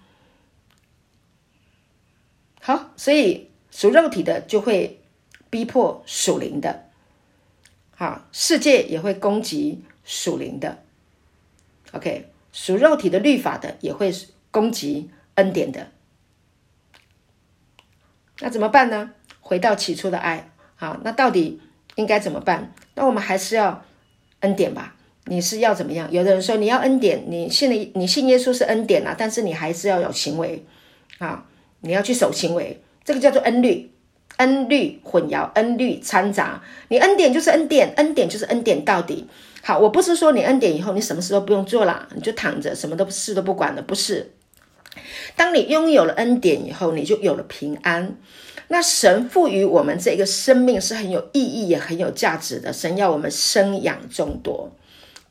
[2.60, 5.02] 好，所以属肉体的就会
[5.50, 6.90] 逼迫属灵的，
[7.96, 10.84] 好，世界也会攻击属灵的。
[11.94, 14.14] OK，属肉体的律法的也会
[14.52, 15.92] 攻击恩典的。
[18.40, 19.12] 那怎么办呢？
[19.42, 21.62] 回到起初的爱，好，那到底
[21.96, 22.74] 应该怎么办？
[22.96, 23.84] 那我们还是要
[24.40, 24.96] 恩典吧？
[25.26, 26.12] 你是要怎么样？
[26.12, 30.66] 有的人说你要恩典，你信了，你信耶稣是恩典啊，但是你还是要有行为
[31.20, 31.46] 啊。
[31.86, 33.92] 你要去守行为，这个叫做恩律，
[34.38, 36.64] 恩律混淆，恩律掺杂。
[36.88, 39.28] 你恩典就是恩典，恩典就是恩典到底。
[39.62, 44.32] 好，我不是说你恩典以后你什么事都不用做了，你就躺着什么都事都不管了，不是。
[45.36, 48.16] 当你拥有了恩典以后，你就有了平安。
[48.68, 52.74] 那神赋予我们这个生命是很有意义也很有价值的。
[52.74, 54.72] 神要我们生养众多，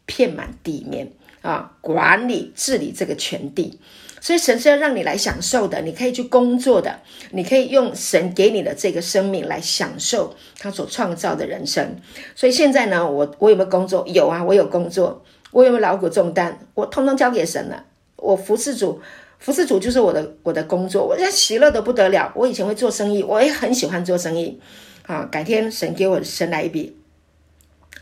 [0.06, 3.80] 遍满地面啊，管理治理这个全地。
[4.20, 7.00] 所以神是要让你来享受的，你可以去工作的，
[7.32, 11.96] 你可以用神给你的这个生命来享受他所创造的人生。
[12.36, 14.04] 所以现在呢，我我有没有工作？
[14.06, 15.24] 有啊，我有工作。
[15.50, 16.56] 我有没有劳苦重担？
[16.74, 17.84] 我通通交给神了。
[18.16, 19.00] 我服侍主，
[19.42, 21.04] 服侍主就是我的我的工作。
[21.04, 22.32] 我现在喜乐的不得了。
[22.36, 24.58] 我以前会做生意，我也很喜欢做生意。
[25.04, 26.96] 啊，改天神给我神来一笔。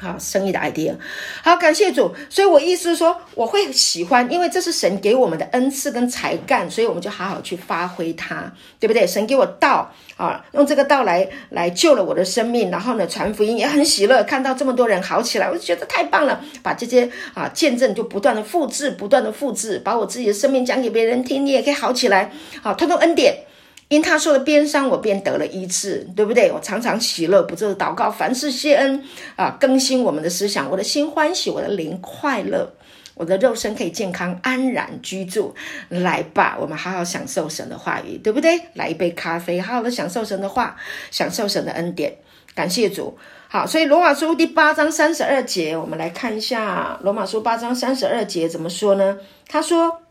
[0.01, 0.94] 好，生意的 idea，
[1.42, 2.14] 好，感谢主。
[2.30, 9.07] 所以我意思是说，我会喜欢，因为这是神给我们的恩赐跟才干，所以我们就好好去发挥它，对不对？
[9.07, 16.40] 神给我道啊，用这个道来来救了我的生命，然后呢，传福音也很喜乐，看到这么多人好起来，我就觉得太棒了。
[16.62, 22.32] 把这些啊见证就不断的复制，不断的复制，把我自己的生命讲给别人听，你也可以好起来。
[22.62, 23.44] 好，通通恩典。
[23.91, 26.49] 因他受了鞭伤，我便得了医治，对不对？
[26.53, 29.03] 我常常喜乐，不住的祷告，凡事谢恩
[29.34, 32.72] 啊，更新我们的思想，我的心欢喜，我的灵快乐，
[33.14, 35.53] 我的肉身可以健康安然居住。
[35.88, 38.61] 来吧，我们好好享受神的话语，对不对？
[38.74, 40.76] 来一杯咖啡，好好的享受神的话，
[41.11, 42.14] 享受神的恩典。
[42.55, 43.18] 感谢主。
[43.49, 49.18] 好，所以罗马书第八章三十二节，我们来看一下罗马书八章三十二节怎么说呢？
[49.49, 50.03] 他说。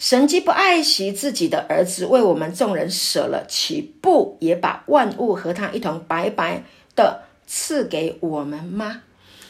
[0.00, 6.64] 神既不爱惜自己的儿子，为我们众人舍了，岂不也把万物和他一同白白
[6.96, 9.02] 的赐给我们吗？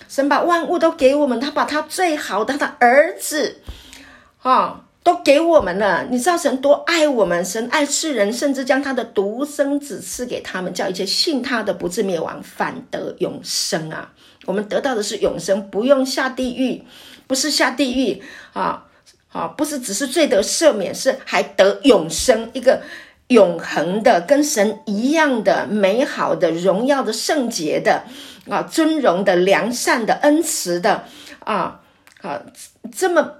[0.09, 3.61] 神把万物都给我们，他把他最好的他的儿子，
[4.43, 6.09] 啊、都给我们了。
[6.11, 7.45] 你知道神多爱我们？
[7.45, 14.13] 神爱世人，甚至将他的独生子赐给他们，叫一切信他的不至灭亡，反得永生啊！
[14.47, 16.83] 我们得到的是永生，不用下地狱，
[17.29, 18.21] 不是下地狱
[18.53, 18.89] 啊。
[19.33, 22.83] 啊，不是只是罪得赦免，是还得永生，一个
[23.29, 28.03] 永恒的、跟神一样的美好的、荣耀的、圣洁的
[28.49, 31.05] 啊，尊荣的、良善的、恩慈的
[31.45, 31.81] 啊
[32.23, 32.43] 啊，
[32.93, 33.35] 这么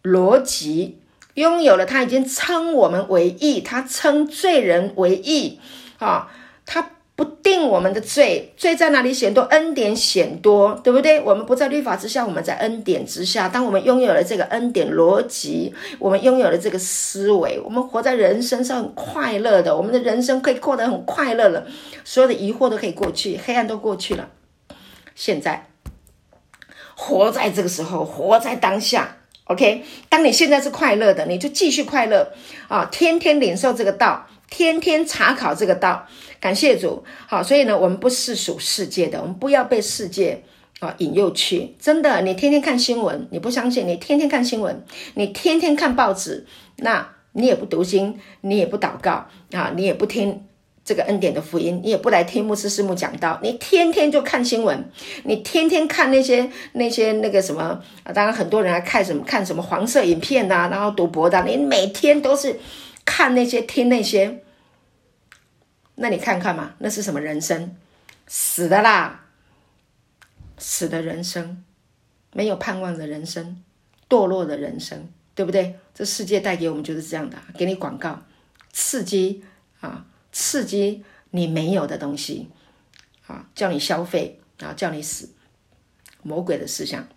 [0.04, 1.00] 逻辑，
[1.34, 5.58] 拥有了他已经称我们为义，他称罪人为义，
[5.98, 6.30] 啊，
[6.64, 6.92] 他。
[7.18, 9.42] 不定我们的罪，罪在哪里显多？
[9.50, 11.20] 恩典显多，对不对？
[11.20, 13.48] 我们不在律法之下，我们在恩典之下。
[13.48, 19.76] 当我们拥有了这个恩典逻辑，我们拥有了这个思维，我们活在人生是很快乐的。
[19.76, 21.66] 我们的人生可以过得很快乐了，
[22.04, 24.28] 所有的疑惑都可以过去，黑暗都过去了。
[25.16, 25.66] 现在
[26.94, 29.16] 活在这个时候，活在当下。
[29.46, 32.32] OK，当你现在是快乐的，你就继续快乐
[32.68, 32.84] 啊！
[32.92, 36.06] 天天领受这个道，天天查考这个道。
[36.40, 40.44] 感谢主，好，所以呢，我们不是属世界的，我们不要被世界
[40.78, 41.74] 啊引诱去。
[41.80, 44.84] 真的，你天天看新闻，你不相信，你天天看新闻，
[45.14, 46.46] 你天天看报纸，
[46.76, 50.44] 那你也不读经，你也不祷告啊，你也不听
[50.84, 54.88] 这个恩典的福音，你也不来听牧师师母讲道，你天天就看新闻，
[55.24, 62.58] 你天天看那些那些那个什么啊，当然很多人还看什么看什么黄色影片呐、啊，然后赌博的，你每天都是
[63.08, 64.44] 看那些听那些。
[65.94, 67.74] 那你看看嘛，那是什么人生？
[68.26, 69.24] 死的啦，
[70.58, 71.64] 死的人生，
[72.34, 73.62] 没有盼望的人生，
[74.08, 75.78] 堕落的人生，对不对？
[75.94, 78.22] 这世界带给我们就是这样的，给你广告，
[78.70, 79.42] 刺激
[79.80, 82.50] 啊，刺激你没有的东西，
[83.26, 85.30] 啊，叫你消费啊，叫你死，
[86.22, 87.08] 魔鬼的思想。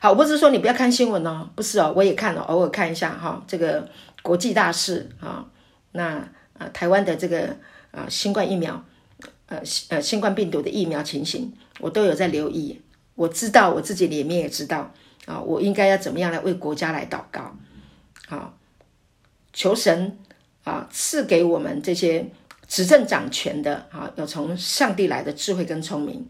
[0.00, 3.88] 好，我不是说你不要看新闻哦，不是哦，我也看了，偶尔看一下哈、这个
[4.22, 5.46] 国际大事啊，
[5.92, 6.68] 那啊。
[6.72, 7.56] 台湾的这个
[7.90, 8.84] 啊新冠疫苗，
[9.46, 12.80] 呃呃新冠病毒的疫苗情形，我都有在留意。
[13.16, 14.94] 我知道我自己里面也知道
[15.26, 17.56] 啊，我应该要怎么样来为国家来祷告，
[18.28, 18.54] 啊，
[19.52, 20.16] 求神
[20.64, 22.24] 啊赐给我们这些
[22.68, 26.26] 执政掌权的啊，有从上帝来的智慧跟聪明。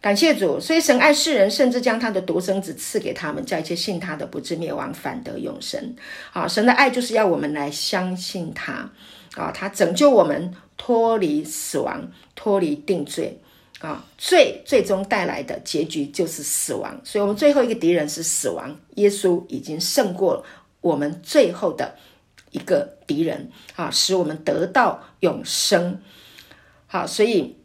[0.00, 5.96] 感谢主，所以神爱世人，甚至将他的独生子赐给他们，叫一切信他的不至灭亡，反得永生。
[6.32, 8.90] 啊，神的爱就是要我们来相信他。
[9.34, 13.40] 啊，他拯救我们脱离死亡，脱离定罪。
[13.80, 18.76] 啊，罪最终带来的结局就是死亡，所以，我们最后一个敌人是死亡。
[18.94, 20.44] 耶稣已经胜过
[20.80, 21.96] 我们最后的
[22.50, 26.00] 一个敌人，啊，使我们得到永生。
[26.86, 27.56] 好，所以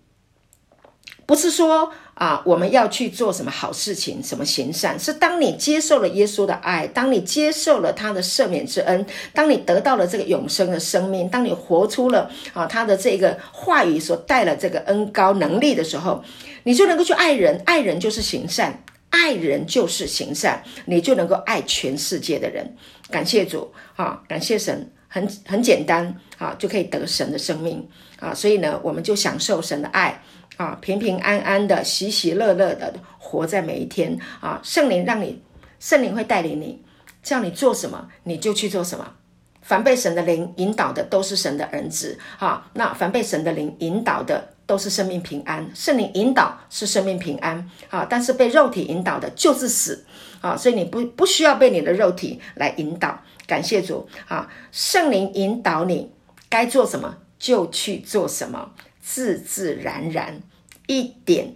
[1.27, 1.93] 不是说。
[2.16, 9.03] 啊，我们要去做什么好事情，什么行善，是当你接受了耶稣的爱，当你接受了他的赦免之恩，
[9.34, 16.24] 当你得到了这个永生的生命，当你活出了啊他的这个话语所带了这个恩高能力的时候，
[16.64, 22.76] 你就能够去爱人，爱人就是行善，爱人就是行善，你就能够爱全世界的人。
[23.09, 27.88] 感谢主，啊，感谢神，很很简单，啊，就可以得神的生命，
[28.20, 30.22] 啊，所以呢，我们就享受神的爱。
[30.58, 34.60] 啊，平平安安的，喜喜乐乐的活在每一天啊！
[34.64, 35.41] 圣灵让你，
[35.80, 36.82] 圣灵会带领你，
[37.24, 39.14] 叫你做什么，你就去做什么。
[39.62, 42.20] 凡被神的灵引导的，都是神的儿子。
[42.38, 45.70] 啊，那凡被神的灵引导的，都是生命平安。
[45.74, 50.06] 圣灵引导是生命平安啊，但是被肉体引导的，就是死
[50.41, 50.56] 啊！
[50.56, 53.20] 所以你不不需要被你的肉体来引导。
[53.47, 54.49] 感谢主啊！
[54.72, 56.12] 圣灵引导你
[56.49, 58.72] 该做什么，就去做什么。
[59.04, 60.41] 自自然然，
[60.88, 61.56] 一点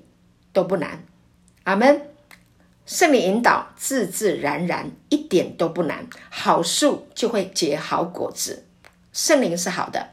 [0.51, 1.01] 都不难。
[1.63, 2.01] 阿门。
[2.85, 6.07] 圣灵引导，自自然然，一点都不难。
[6.29, 8.65] 好树就会结好果子。
[9.11, 10.09] 圣灵是好的，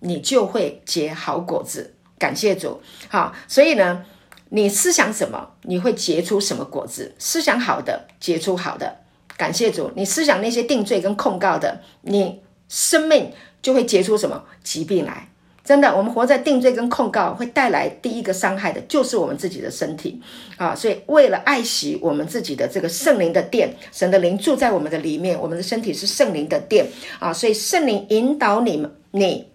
[0.00, 1.94] 你就会结好果子。
[2.18, 2.80] 感谢主。
[3.08, 4.04] 好，所以呢，
[4.50, 7.14] 你思想什么，你会结出什么果子。
[7.18, 9.00] 思想好的，结出好的。
[9.36, 9.92] 感谢主。
[9.94, 15.28] 你思想那些定罪跟控告的，你生命就会结出什么疾病来。
[15.68, 20.18] 真的，我们活在定罪跟控告，会带来第一个伤害的，就是我们自己的身体
[20.56, 20.74] 啊。
[20.74, 26.86] 所以，为了爱惜我们自己的这个圣灵的殿，神的灵住在我们的里面，我们的身体是圣灵的殿
[27.18, 27.30] 啊。
[27.34, 29.50] 所以，圣灵引导你们，你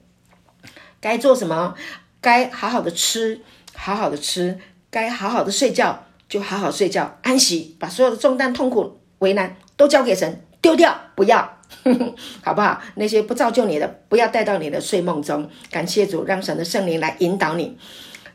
[1.01, 1.73] 该做什么？
[2.21, 3.41] 该好好的吃，
[3.73, 4.59] 好好的吃；
[4.91, 11.57] 该好好的睡觉，就好好睡觉，安息，把所有的重担、痛苦、为难都交给神，丢掉，不要。
[12.41, 12.81] 好不好？
[12.95, 15.49] 那些不造就你的，不要带到你的睡梦中。
[15.69, 17.77] 感谢主，让神的圣灵来引导你。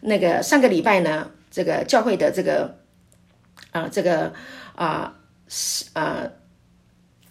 [0.01, 2.79] 那个上个礼拜呢，这个教会的这个
[3.73, 4.33] 啊、这个
[4.75, 5.15] 啊
[5.93, 6.23] 啊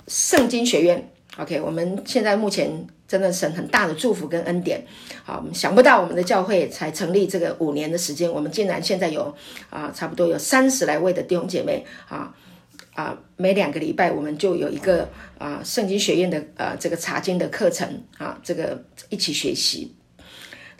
[0.07, 4.84] 圣经学院 OK，我们现在目前真的是很大的祝福跟恩典。
[5.24, 9.34] 好，我们想不到我们的教会才成立这个五年的时间，我们竟然现在有
[9.70, 12.34] 啊，差不多有三十来位的弟兄姐妹啊
[12.98, 17.88] 啊，每两个礼拜我们就有一个啊圣经学院的呃、这个查经的课程
[18.18, 19.95] 啊，这个一起学习。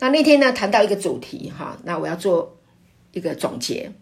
[0.00, 2.58] 那那天呢，谈到一个主题哈，那我要做
[3.12, 3.92] 一个总结，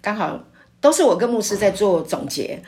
[0.00, 0.42] 刚好
[0.80, 2.62] 都是我跟牧师在做总结。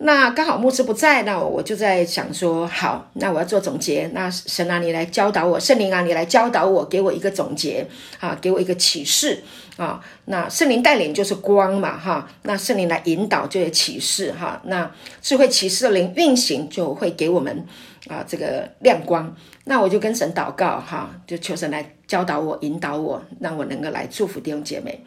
[0.00, 4.08] 那刚好牧师不在，那我就在想说，好，那我要做总结。
[4.14, 7.84] 那神啊，你来教导我；圣灵啊，你来教导我，给我一个总结
[8.20, 9.42] 啊，给我一个启示
[9.76, 10.00] 啊。
[10.26, 12.28] 那圣灵带领就是光嘛，哈。
[12.42, 14.60] 那圣灵来引导就有启示哈。
[14.66, 14.88] 那
[15.20, 17.66] 智慧启示的灵运行就会给我们
[18.06, 19.34] 啊这个亮光。
[19.64, 25.04] 那我就跟神祷告哈，就求神来教导我、引导我，让我能够来祝福弟兄姐妹。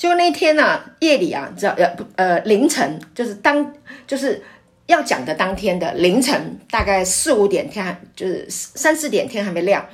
[0.00, 3.74] 就那天呢、啊，夜里啊，知道呃不呃凌晨，就是当
[4.06, 4.42] 就是
[4.86, 9.86] 要讲的当天的凌晨，大概四五点天就是三四点天还没亮，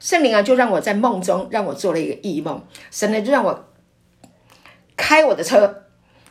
[0.00, 3.68] 圣灵啊就让我在梦中让我做了一个异梦，神呢就让我
[4.96, 5.84] 开我的车，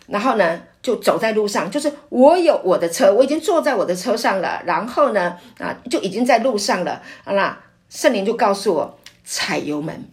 [0.07, 0.63] 然后呢。
[0.81, 4.63] 就走在路上，就是我有我的车，我已经坐在我的车上了。
[4.65, 6.99] 然后呢，啊，就已经在路上了。
[7.27, 7.55] 那
[7.87, 10.09] 圣灵就告诉我踩油门，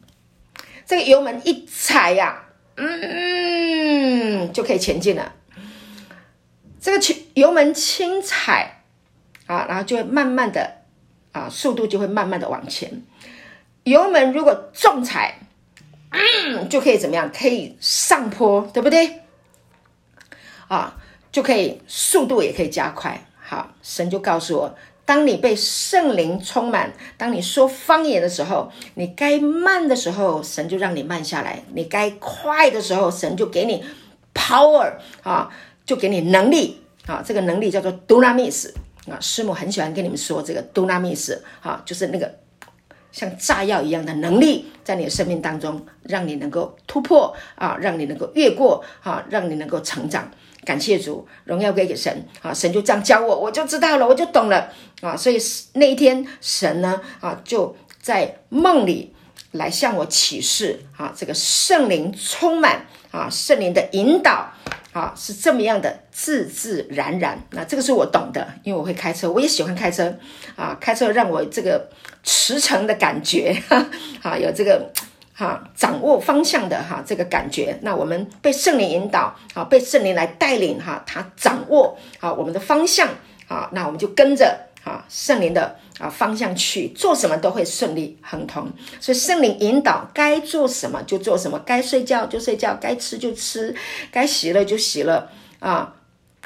[0.84, 2.47] 这个油门一踩呀、啊，
[2.78, 5.34] 嗯，就可以前进了。
[6.80, 8.84] 这个油门轻踩
[9.46, 10.82] 啊，然后就会慢慢的
[11.32, 13.02] 啊，速度就会慢慢的往前。
[13.82, 15.40] 油门如果重踩，
[16.10, 17.30] 嗯，就可以怎么样？
[17.32, 19.22] 可以上坡，对不对？
[20.68, 20.96] 啊，
[21.32, 23.26] 就可以速度也可以加快。
[23.40, 24.76] 好，神就告诉我，
[25.08, 33.82] 当你被圣灵充满，当你说方言的时候，你该慢的时候，神就让你慢下来；你该快的时候，神就给你
[34.34, 34.92] power
[35.22, 35.48] 啊，
[35.86, 37.24] 就给你能力啊。
[37.24, 38.70] 这个能力叫做 dunamis
[39.10, 39.16] 啊。
[39.18, 42.30] 师母很喜欢跟你们说这个 dunamis 啊，就是那个
[43.10, 50.30] 像炸药一样的能力，在你的生命当中，让你能够突破啊，让你能够越过啊，让你能够成长。
[50.64, 52.52] 感谢主，荣耀归给神啊！
[52.52, 55.16] 神就这样教我，我就知道了，我就懂了啊！
[55.16, 55.38] 所以
[55.74, 59.14] 那一天，神呢啊就在梦里
[59.52, 64.52] 来向我启示啊，这个圣灵充满啊，圣灵的引导
[64.92, 67.40] 啊是这么样的自自然然。
[67.52, 70.14] 那这个是我懂的，因为我会开车，我也喜欢开车
[70.56, 71.88] 啊，开车让我这个
[72.22, 73.56] 驰骋的感觉
[74.22, 74.92] 啊，有这个。
[75.38, 77.78] 哈，掌握方向的哈，这个感觉。
[77.82, 83.08] 那我们被圣灵引导，好，被圣灵来带领哈，他掌握好我们的方向，
[83.46, 88.68] 啊，那我们就跟着啊圣灵的啊方向去做什么都会顺利亨通。
[88.98, 93.72] 所以圣灵引导该做什么就做什么，该睡觉就睡觉，该吃就吃，
[94.10, 95.28] 该喜乐就喜乐
[95.60, 95.94] 啊！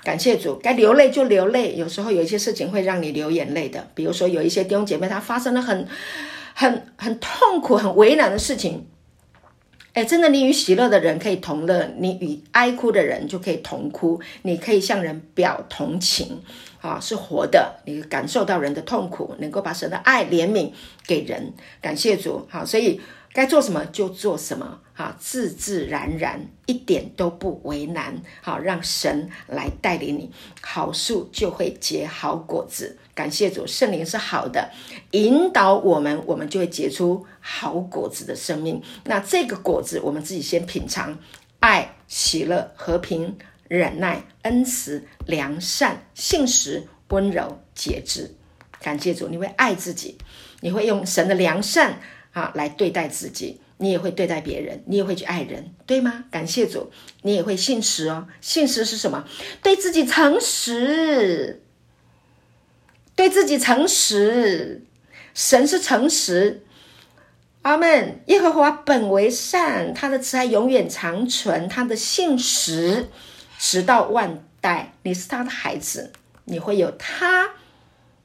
[0.05, 1.77] 感谢主，该流泪就流泪。
[1.77, 5.89] 有时候有一些事情会让你流眼泪的，比如说有一些弟兄姐妹他发生了很。
[6.55, 8.87] 很很痛苦、很为难的事情，
[9.93, 16.43] 哎，真的，你与喜乐的人可以同乐，你与哀哭的人就可以同哭，你可以向人表同情，
[16.81, 20.73] 啊，是活的，你感受到人的痛苦，能够把神的爱、怜悯
[21.07, 23.01] 给人，感谢主，好，所以。
[23.35, 30.31] 该做什么就做什么，哈，自自然然，一点都不为难，好，让神来带领你，
[30.61, 32.99] 好树就会结好果子。
[33.15, 34.71] 感谢主，圣灵是好的，
[35.11, 38.83] 引导我们，我们就会结出好果子的生命。
[39.05, 41.19] 那这个果子，我们自己先品尝：
[41.61, 43.37] 爱、喜乐、和平、
[43.69, 48.35] 忍耐、恩慈、良善、信实、温柔、节制。
[48.81, 50.19] 感谢主，你会爱自己，
[50.61, 52.01] 你会用神的良善。
[52.33, 56.25] 啊，来对待自己，你也会对待别人，你也会去爱人，对吗？
[56.31, 56.91] 感谢主，
[57.21, 58.27] 你也会信实哦。
[58.41, 59.27] 信实是什么？
[59.63, 61.63] 对自己诚实，
[63.15, 64.85] 对自己诚实。
[65.35, 66.65] 神是诚实，
[67.63, 68.21] 阿门。
[68.27, 73.09] 耶和华本为善，他的慈爱永远长存，他的信实
[73.59, 74.93] 直到万代。
[75.03, 76.13] 你是他的孩子，
[76.45, 77.55] 你会有他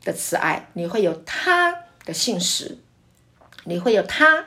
[0.03, 1.73] 的慈爱，你会有他
[2.05, 2.77] 的信实。
[3.63, 4.45] 你会有他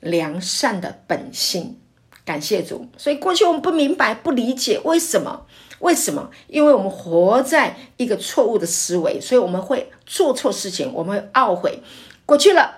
[0.00, 1.80] 良善的本性，
[2.24, 2.88] 感谢主。
[2.96, 5.46] 所以过去我们不明白、不理解为什么？
[5.80, 6.30] 为什么？
[6.46, 11.80] 因为我们活在一个错误的思维，所以我们会做错事情，我们会懊悔。
[12.24, 12.72] 过去了，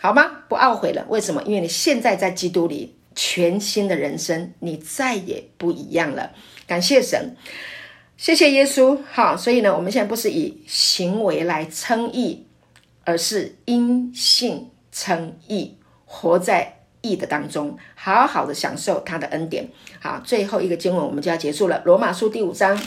[0.00, 0.44] 好吗？
[0.48, 1.06] 不懊悔了。
[1.08, 1.42] 为什么？
[1.44, 6.32] 因为你现在在基督里，全新的人生，你再也不一样了。
[6.66, 7.36] 感谢神，
[8.16, 8.98] 谢谢耶稣。
[9.12, 12.46] 好，所以呢，我们现在不是以行为来称义。
[13.04, 19.68] 而是因信称义，活在义的当中，好好的享受他的恩典。
[20.00, 21.82] 好，最后一个经文我们就要结束了。
[21.84, 22.80] 罗马书第五章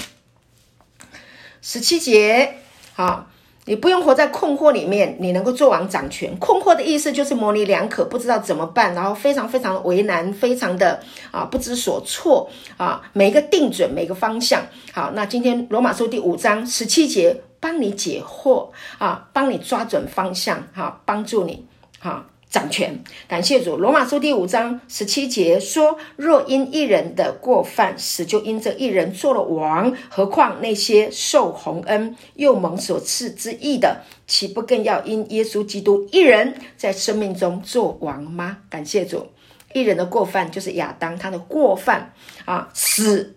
[1.61, 2.55] 十七节，
[2.93, 3.27] 好，
[3.65, 6.35] 你不用活在困惑里面，你能够做王掌权。
[6.37, 11.01] 困惑的意思就是模棱两可，不知道怎么办，然后非常非常为难，非常的
[11.31, 14.63] 啊不知所措啊，每一个定准，每一个方向。
[14.93, 21.65] 好，那今天罗马书第五章十七节帮你解惑啊，帮你抓准方向，哈，帮助你，
[21.99, 22.27] 哈。
[22.55, 23.75] 掌权，感谢主。
[23.75, 39.27] 罗马书第五章十七节说：“若因一人的过犯，死就因这一人做了王，何况那些受洪恩又蒙所赐之义的，岂不更要因耶稣基督一人在生命中做王吗？”感谢主，
[39.73, 42.13] 一人的过犯就是亚当他的过犯
[42.45, 43.35] 啊，死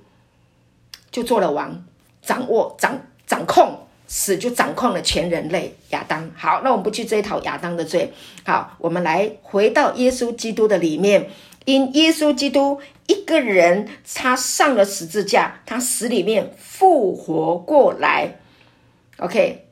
[1.10, 1.84] 就做了王，
[2.22, 2.96] 掌握掌
[3.26, 3.87] 掌控。
[4.08, 6.28] 死就掌控了全人类，亚当。
[6.34, 8.12] 好，那我们不去追讨亚当的罪。
[8.44, 11.28] 好，我们来回到耶稣基督的里面，
[11.66, 18.36] 因耶稣基督一个人，他上了十字架，他死里面复活过来。
[19.18, 19.66] OK，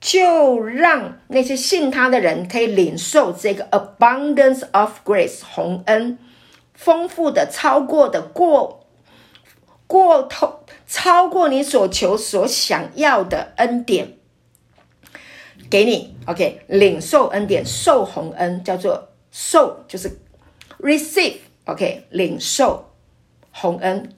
[0.00, 6.18] 就让那些信他的人可以领受这个 abundance of grace 洪恩，
[6.74, 8.77] 丰富的超过的过
[9.88, 10.60] 过头。
[10.90, 14.14] 超过你所求所想要的恩典，
[15.68, 20.18] 给你，OK，领受恩典，受红恩，叫做受，就是
[20.80, 22.90] receive，OK，领受
[23.50, 24.10] 红恩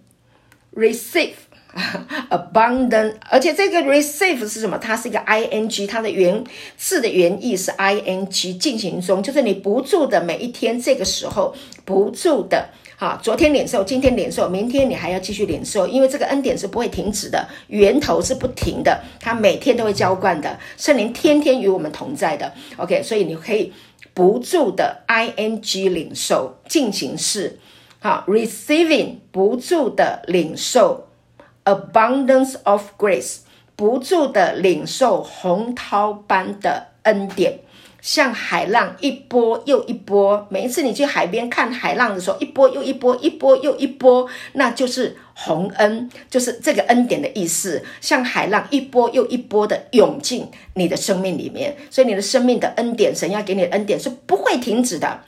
[0.77, 1.33] ，receive
[2.31, 4.79] abundant，而且这个 receive 是什么？
[4.79, 6.45] 它是一个 ing，它的原
[6.77, 11.53] 字的原意是 ing 进行中，就是你不住的每一天，这个时候
[11.85, 12.71] 不住的。
[13.01, 22.53] 好，昨天领受，今天领受，明天你还要继续领受，因为这个恩典是不会停止的，源头是不停的，它每天都会浇灌的，圣灵天天与我们同在的。
[22.77, 23.73] OK，所以你可以
[24.13, 27.59] 不住的 ing 领受进行式，
[28.01, 31.09] 好，receiving 不住的领受
[31.65, 33.39] abundance of grace
[33.77, 37.61] 不住的领受洪涛般的恩典。
[38.01, 47.83] 像海浪一波又一波，每一次你去海边看海浪的时候，一波又一波，一波又一波，那就是洪恩，就是这个恩典的意思。
[48.01, 55.21] 像海浪一波又一波的涌进你的生命里面，所以你的生命的恩典，神要给你的恩典是不会停止的。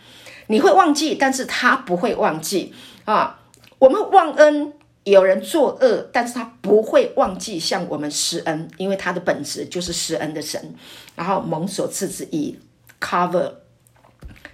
[0.49, 3.39] 你会忘记，但是他不会忘记啊。
[3.79, 4.73] 我们忘恩，
[5.05, 10.75] 有人作恶，但是他不会忘记向我们施恩，因为他的本质就是施恩的神。
[11.17, 12.59] 然后蒙所赐之义
[13.01, 13.53] ，cover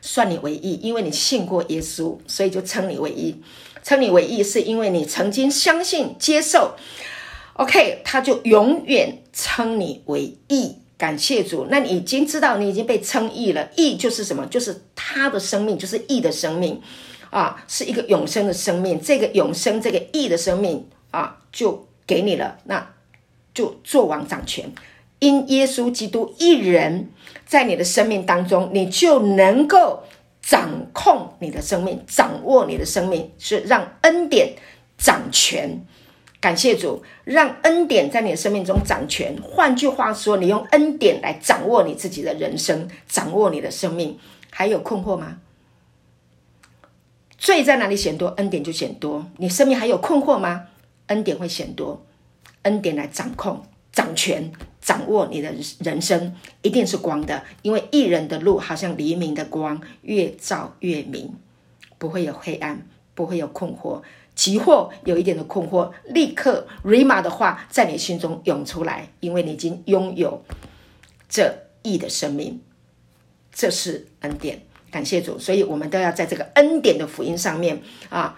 [0.00, 3.42] 算你为义，因为你信过耶稣，所以就称你为义。
[3.82, 6.76] 称你为义是因为你曾经相信接受
[7.54, 10.76] ，OK，他就永远称你为义。
[10.96, 13.68] 感谢主，那你已经知道你已经被称义了。
[13.76, 14.44] 义就是什么？
[14.46, 16.82] 就是他的生命，就是义的生命
[17.30, 19.00] 啊，是一个永生的生命。
[19.00, 22.94] 这个永生，这个义的生命啊，就给你了，那
[23.54, 24.72] 就做王掌权。
[25.18, 27.10] 因耶稣基督一人
[27.44, 30.04] 在你的生命当中，你就能够
[30.40, 34.54] 掌控你的生命，掌握你的生命，是让恩典
[34.96, 35.84] 掌权。
[36.40, 39.36] 感谢主，让恩典在你的生命中掌权。
[39.42, 44.16] 换句话说，你用恩典来掌握你自己的人生，掌握你的生命。
[44.50, 45.38] 还有困惑吗？
[47.38, 49.24] 罪在哪里显多，恩典就显多。
[49.38, 50.66] 你生命还有困惑吗？
[51.06, 52.04] 恩典会显多，
[52.62, 53.64] 恩典来掌控。
[53.90, 56.32] 掌权，掌握你的人生，
[56.62, 61.34] 一定是光的，因为义人的路好像黎明的光，越照越明，
[61.96, 64.00] 不会有黑暗，不会有困惑，
[64.36, 70.44] 急或有一点的困惑，立刻 Rhema 的话在你心中涌出来，因为你已经拥有
[71.28, 72.60] 这义的生命，
[73.52, 77.80] 这是恩典，感谢主，所以我们都要在这个恩典的福音上面
[78.10, 78.36] 啊。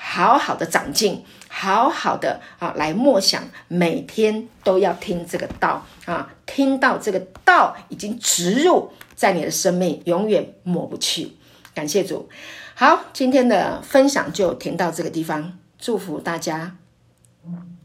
[0.00, 11.32] 好好的长进，好好的啊，来默想，每天都要听这个道啊，听到这个道已经植入在你的生命，永远抹不去。
[11.74, 12.28] 感谢主，
[12.76, 16.76] 好，今天的分享就停到这个地方，祝福大家。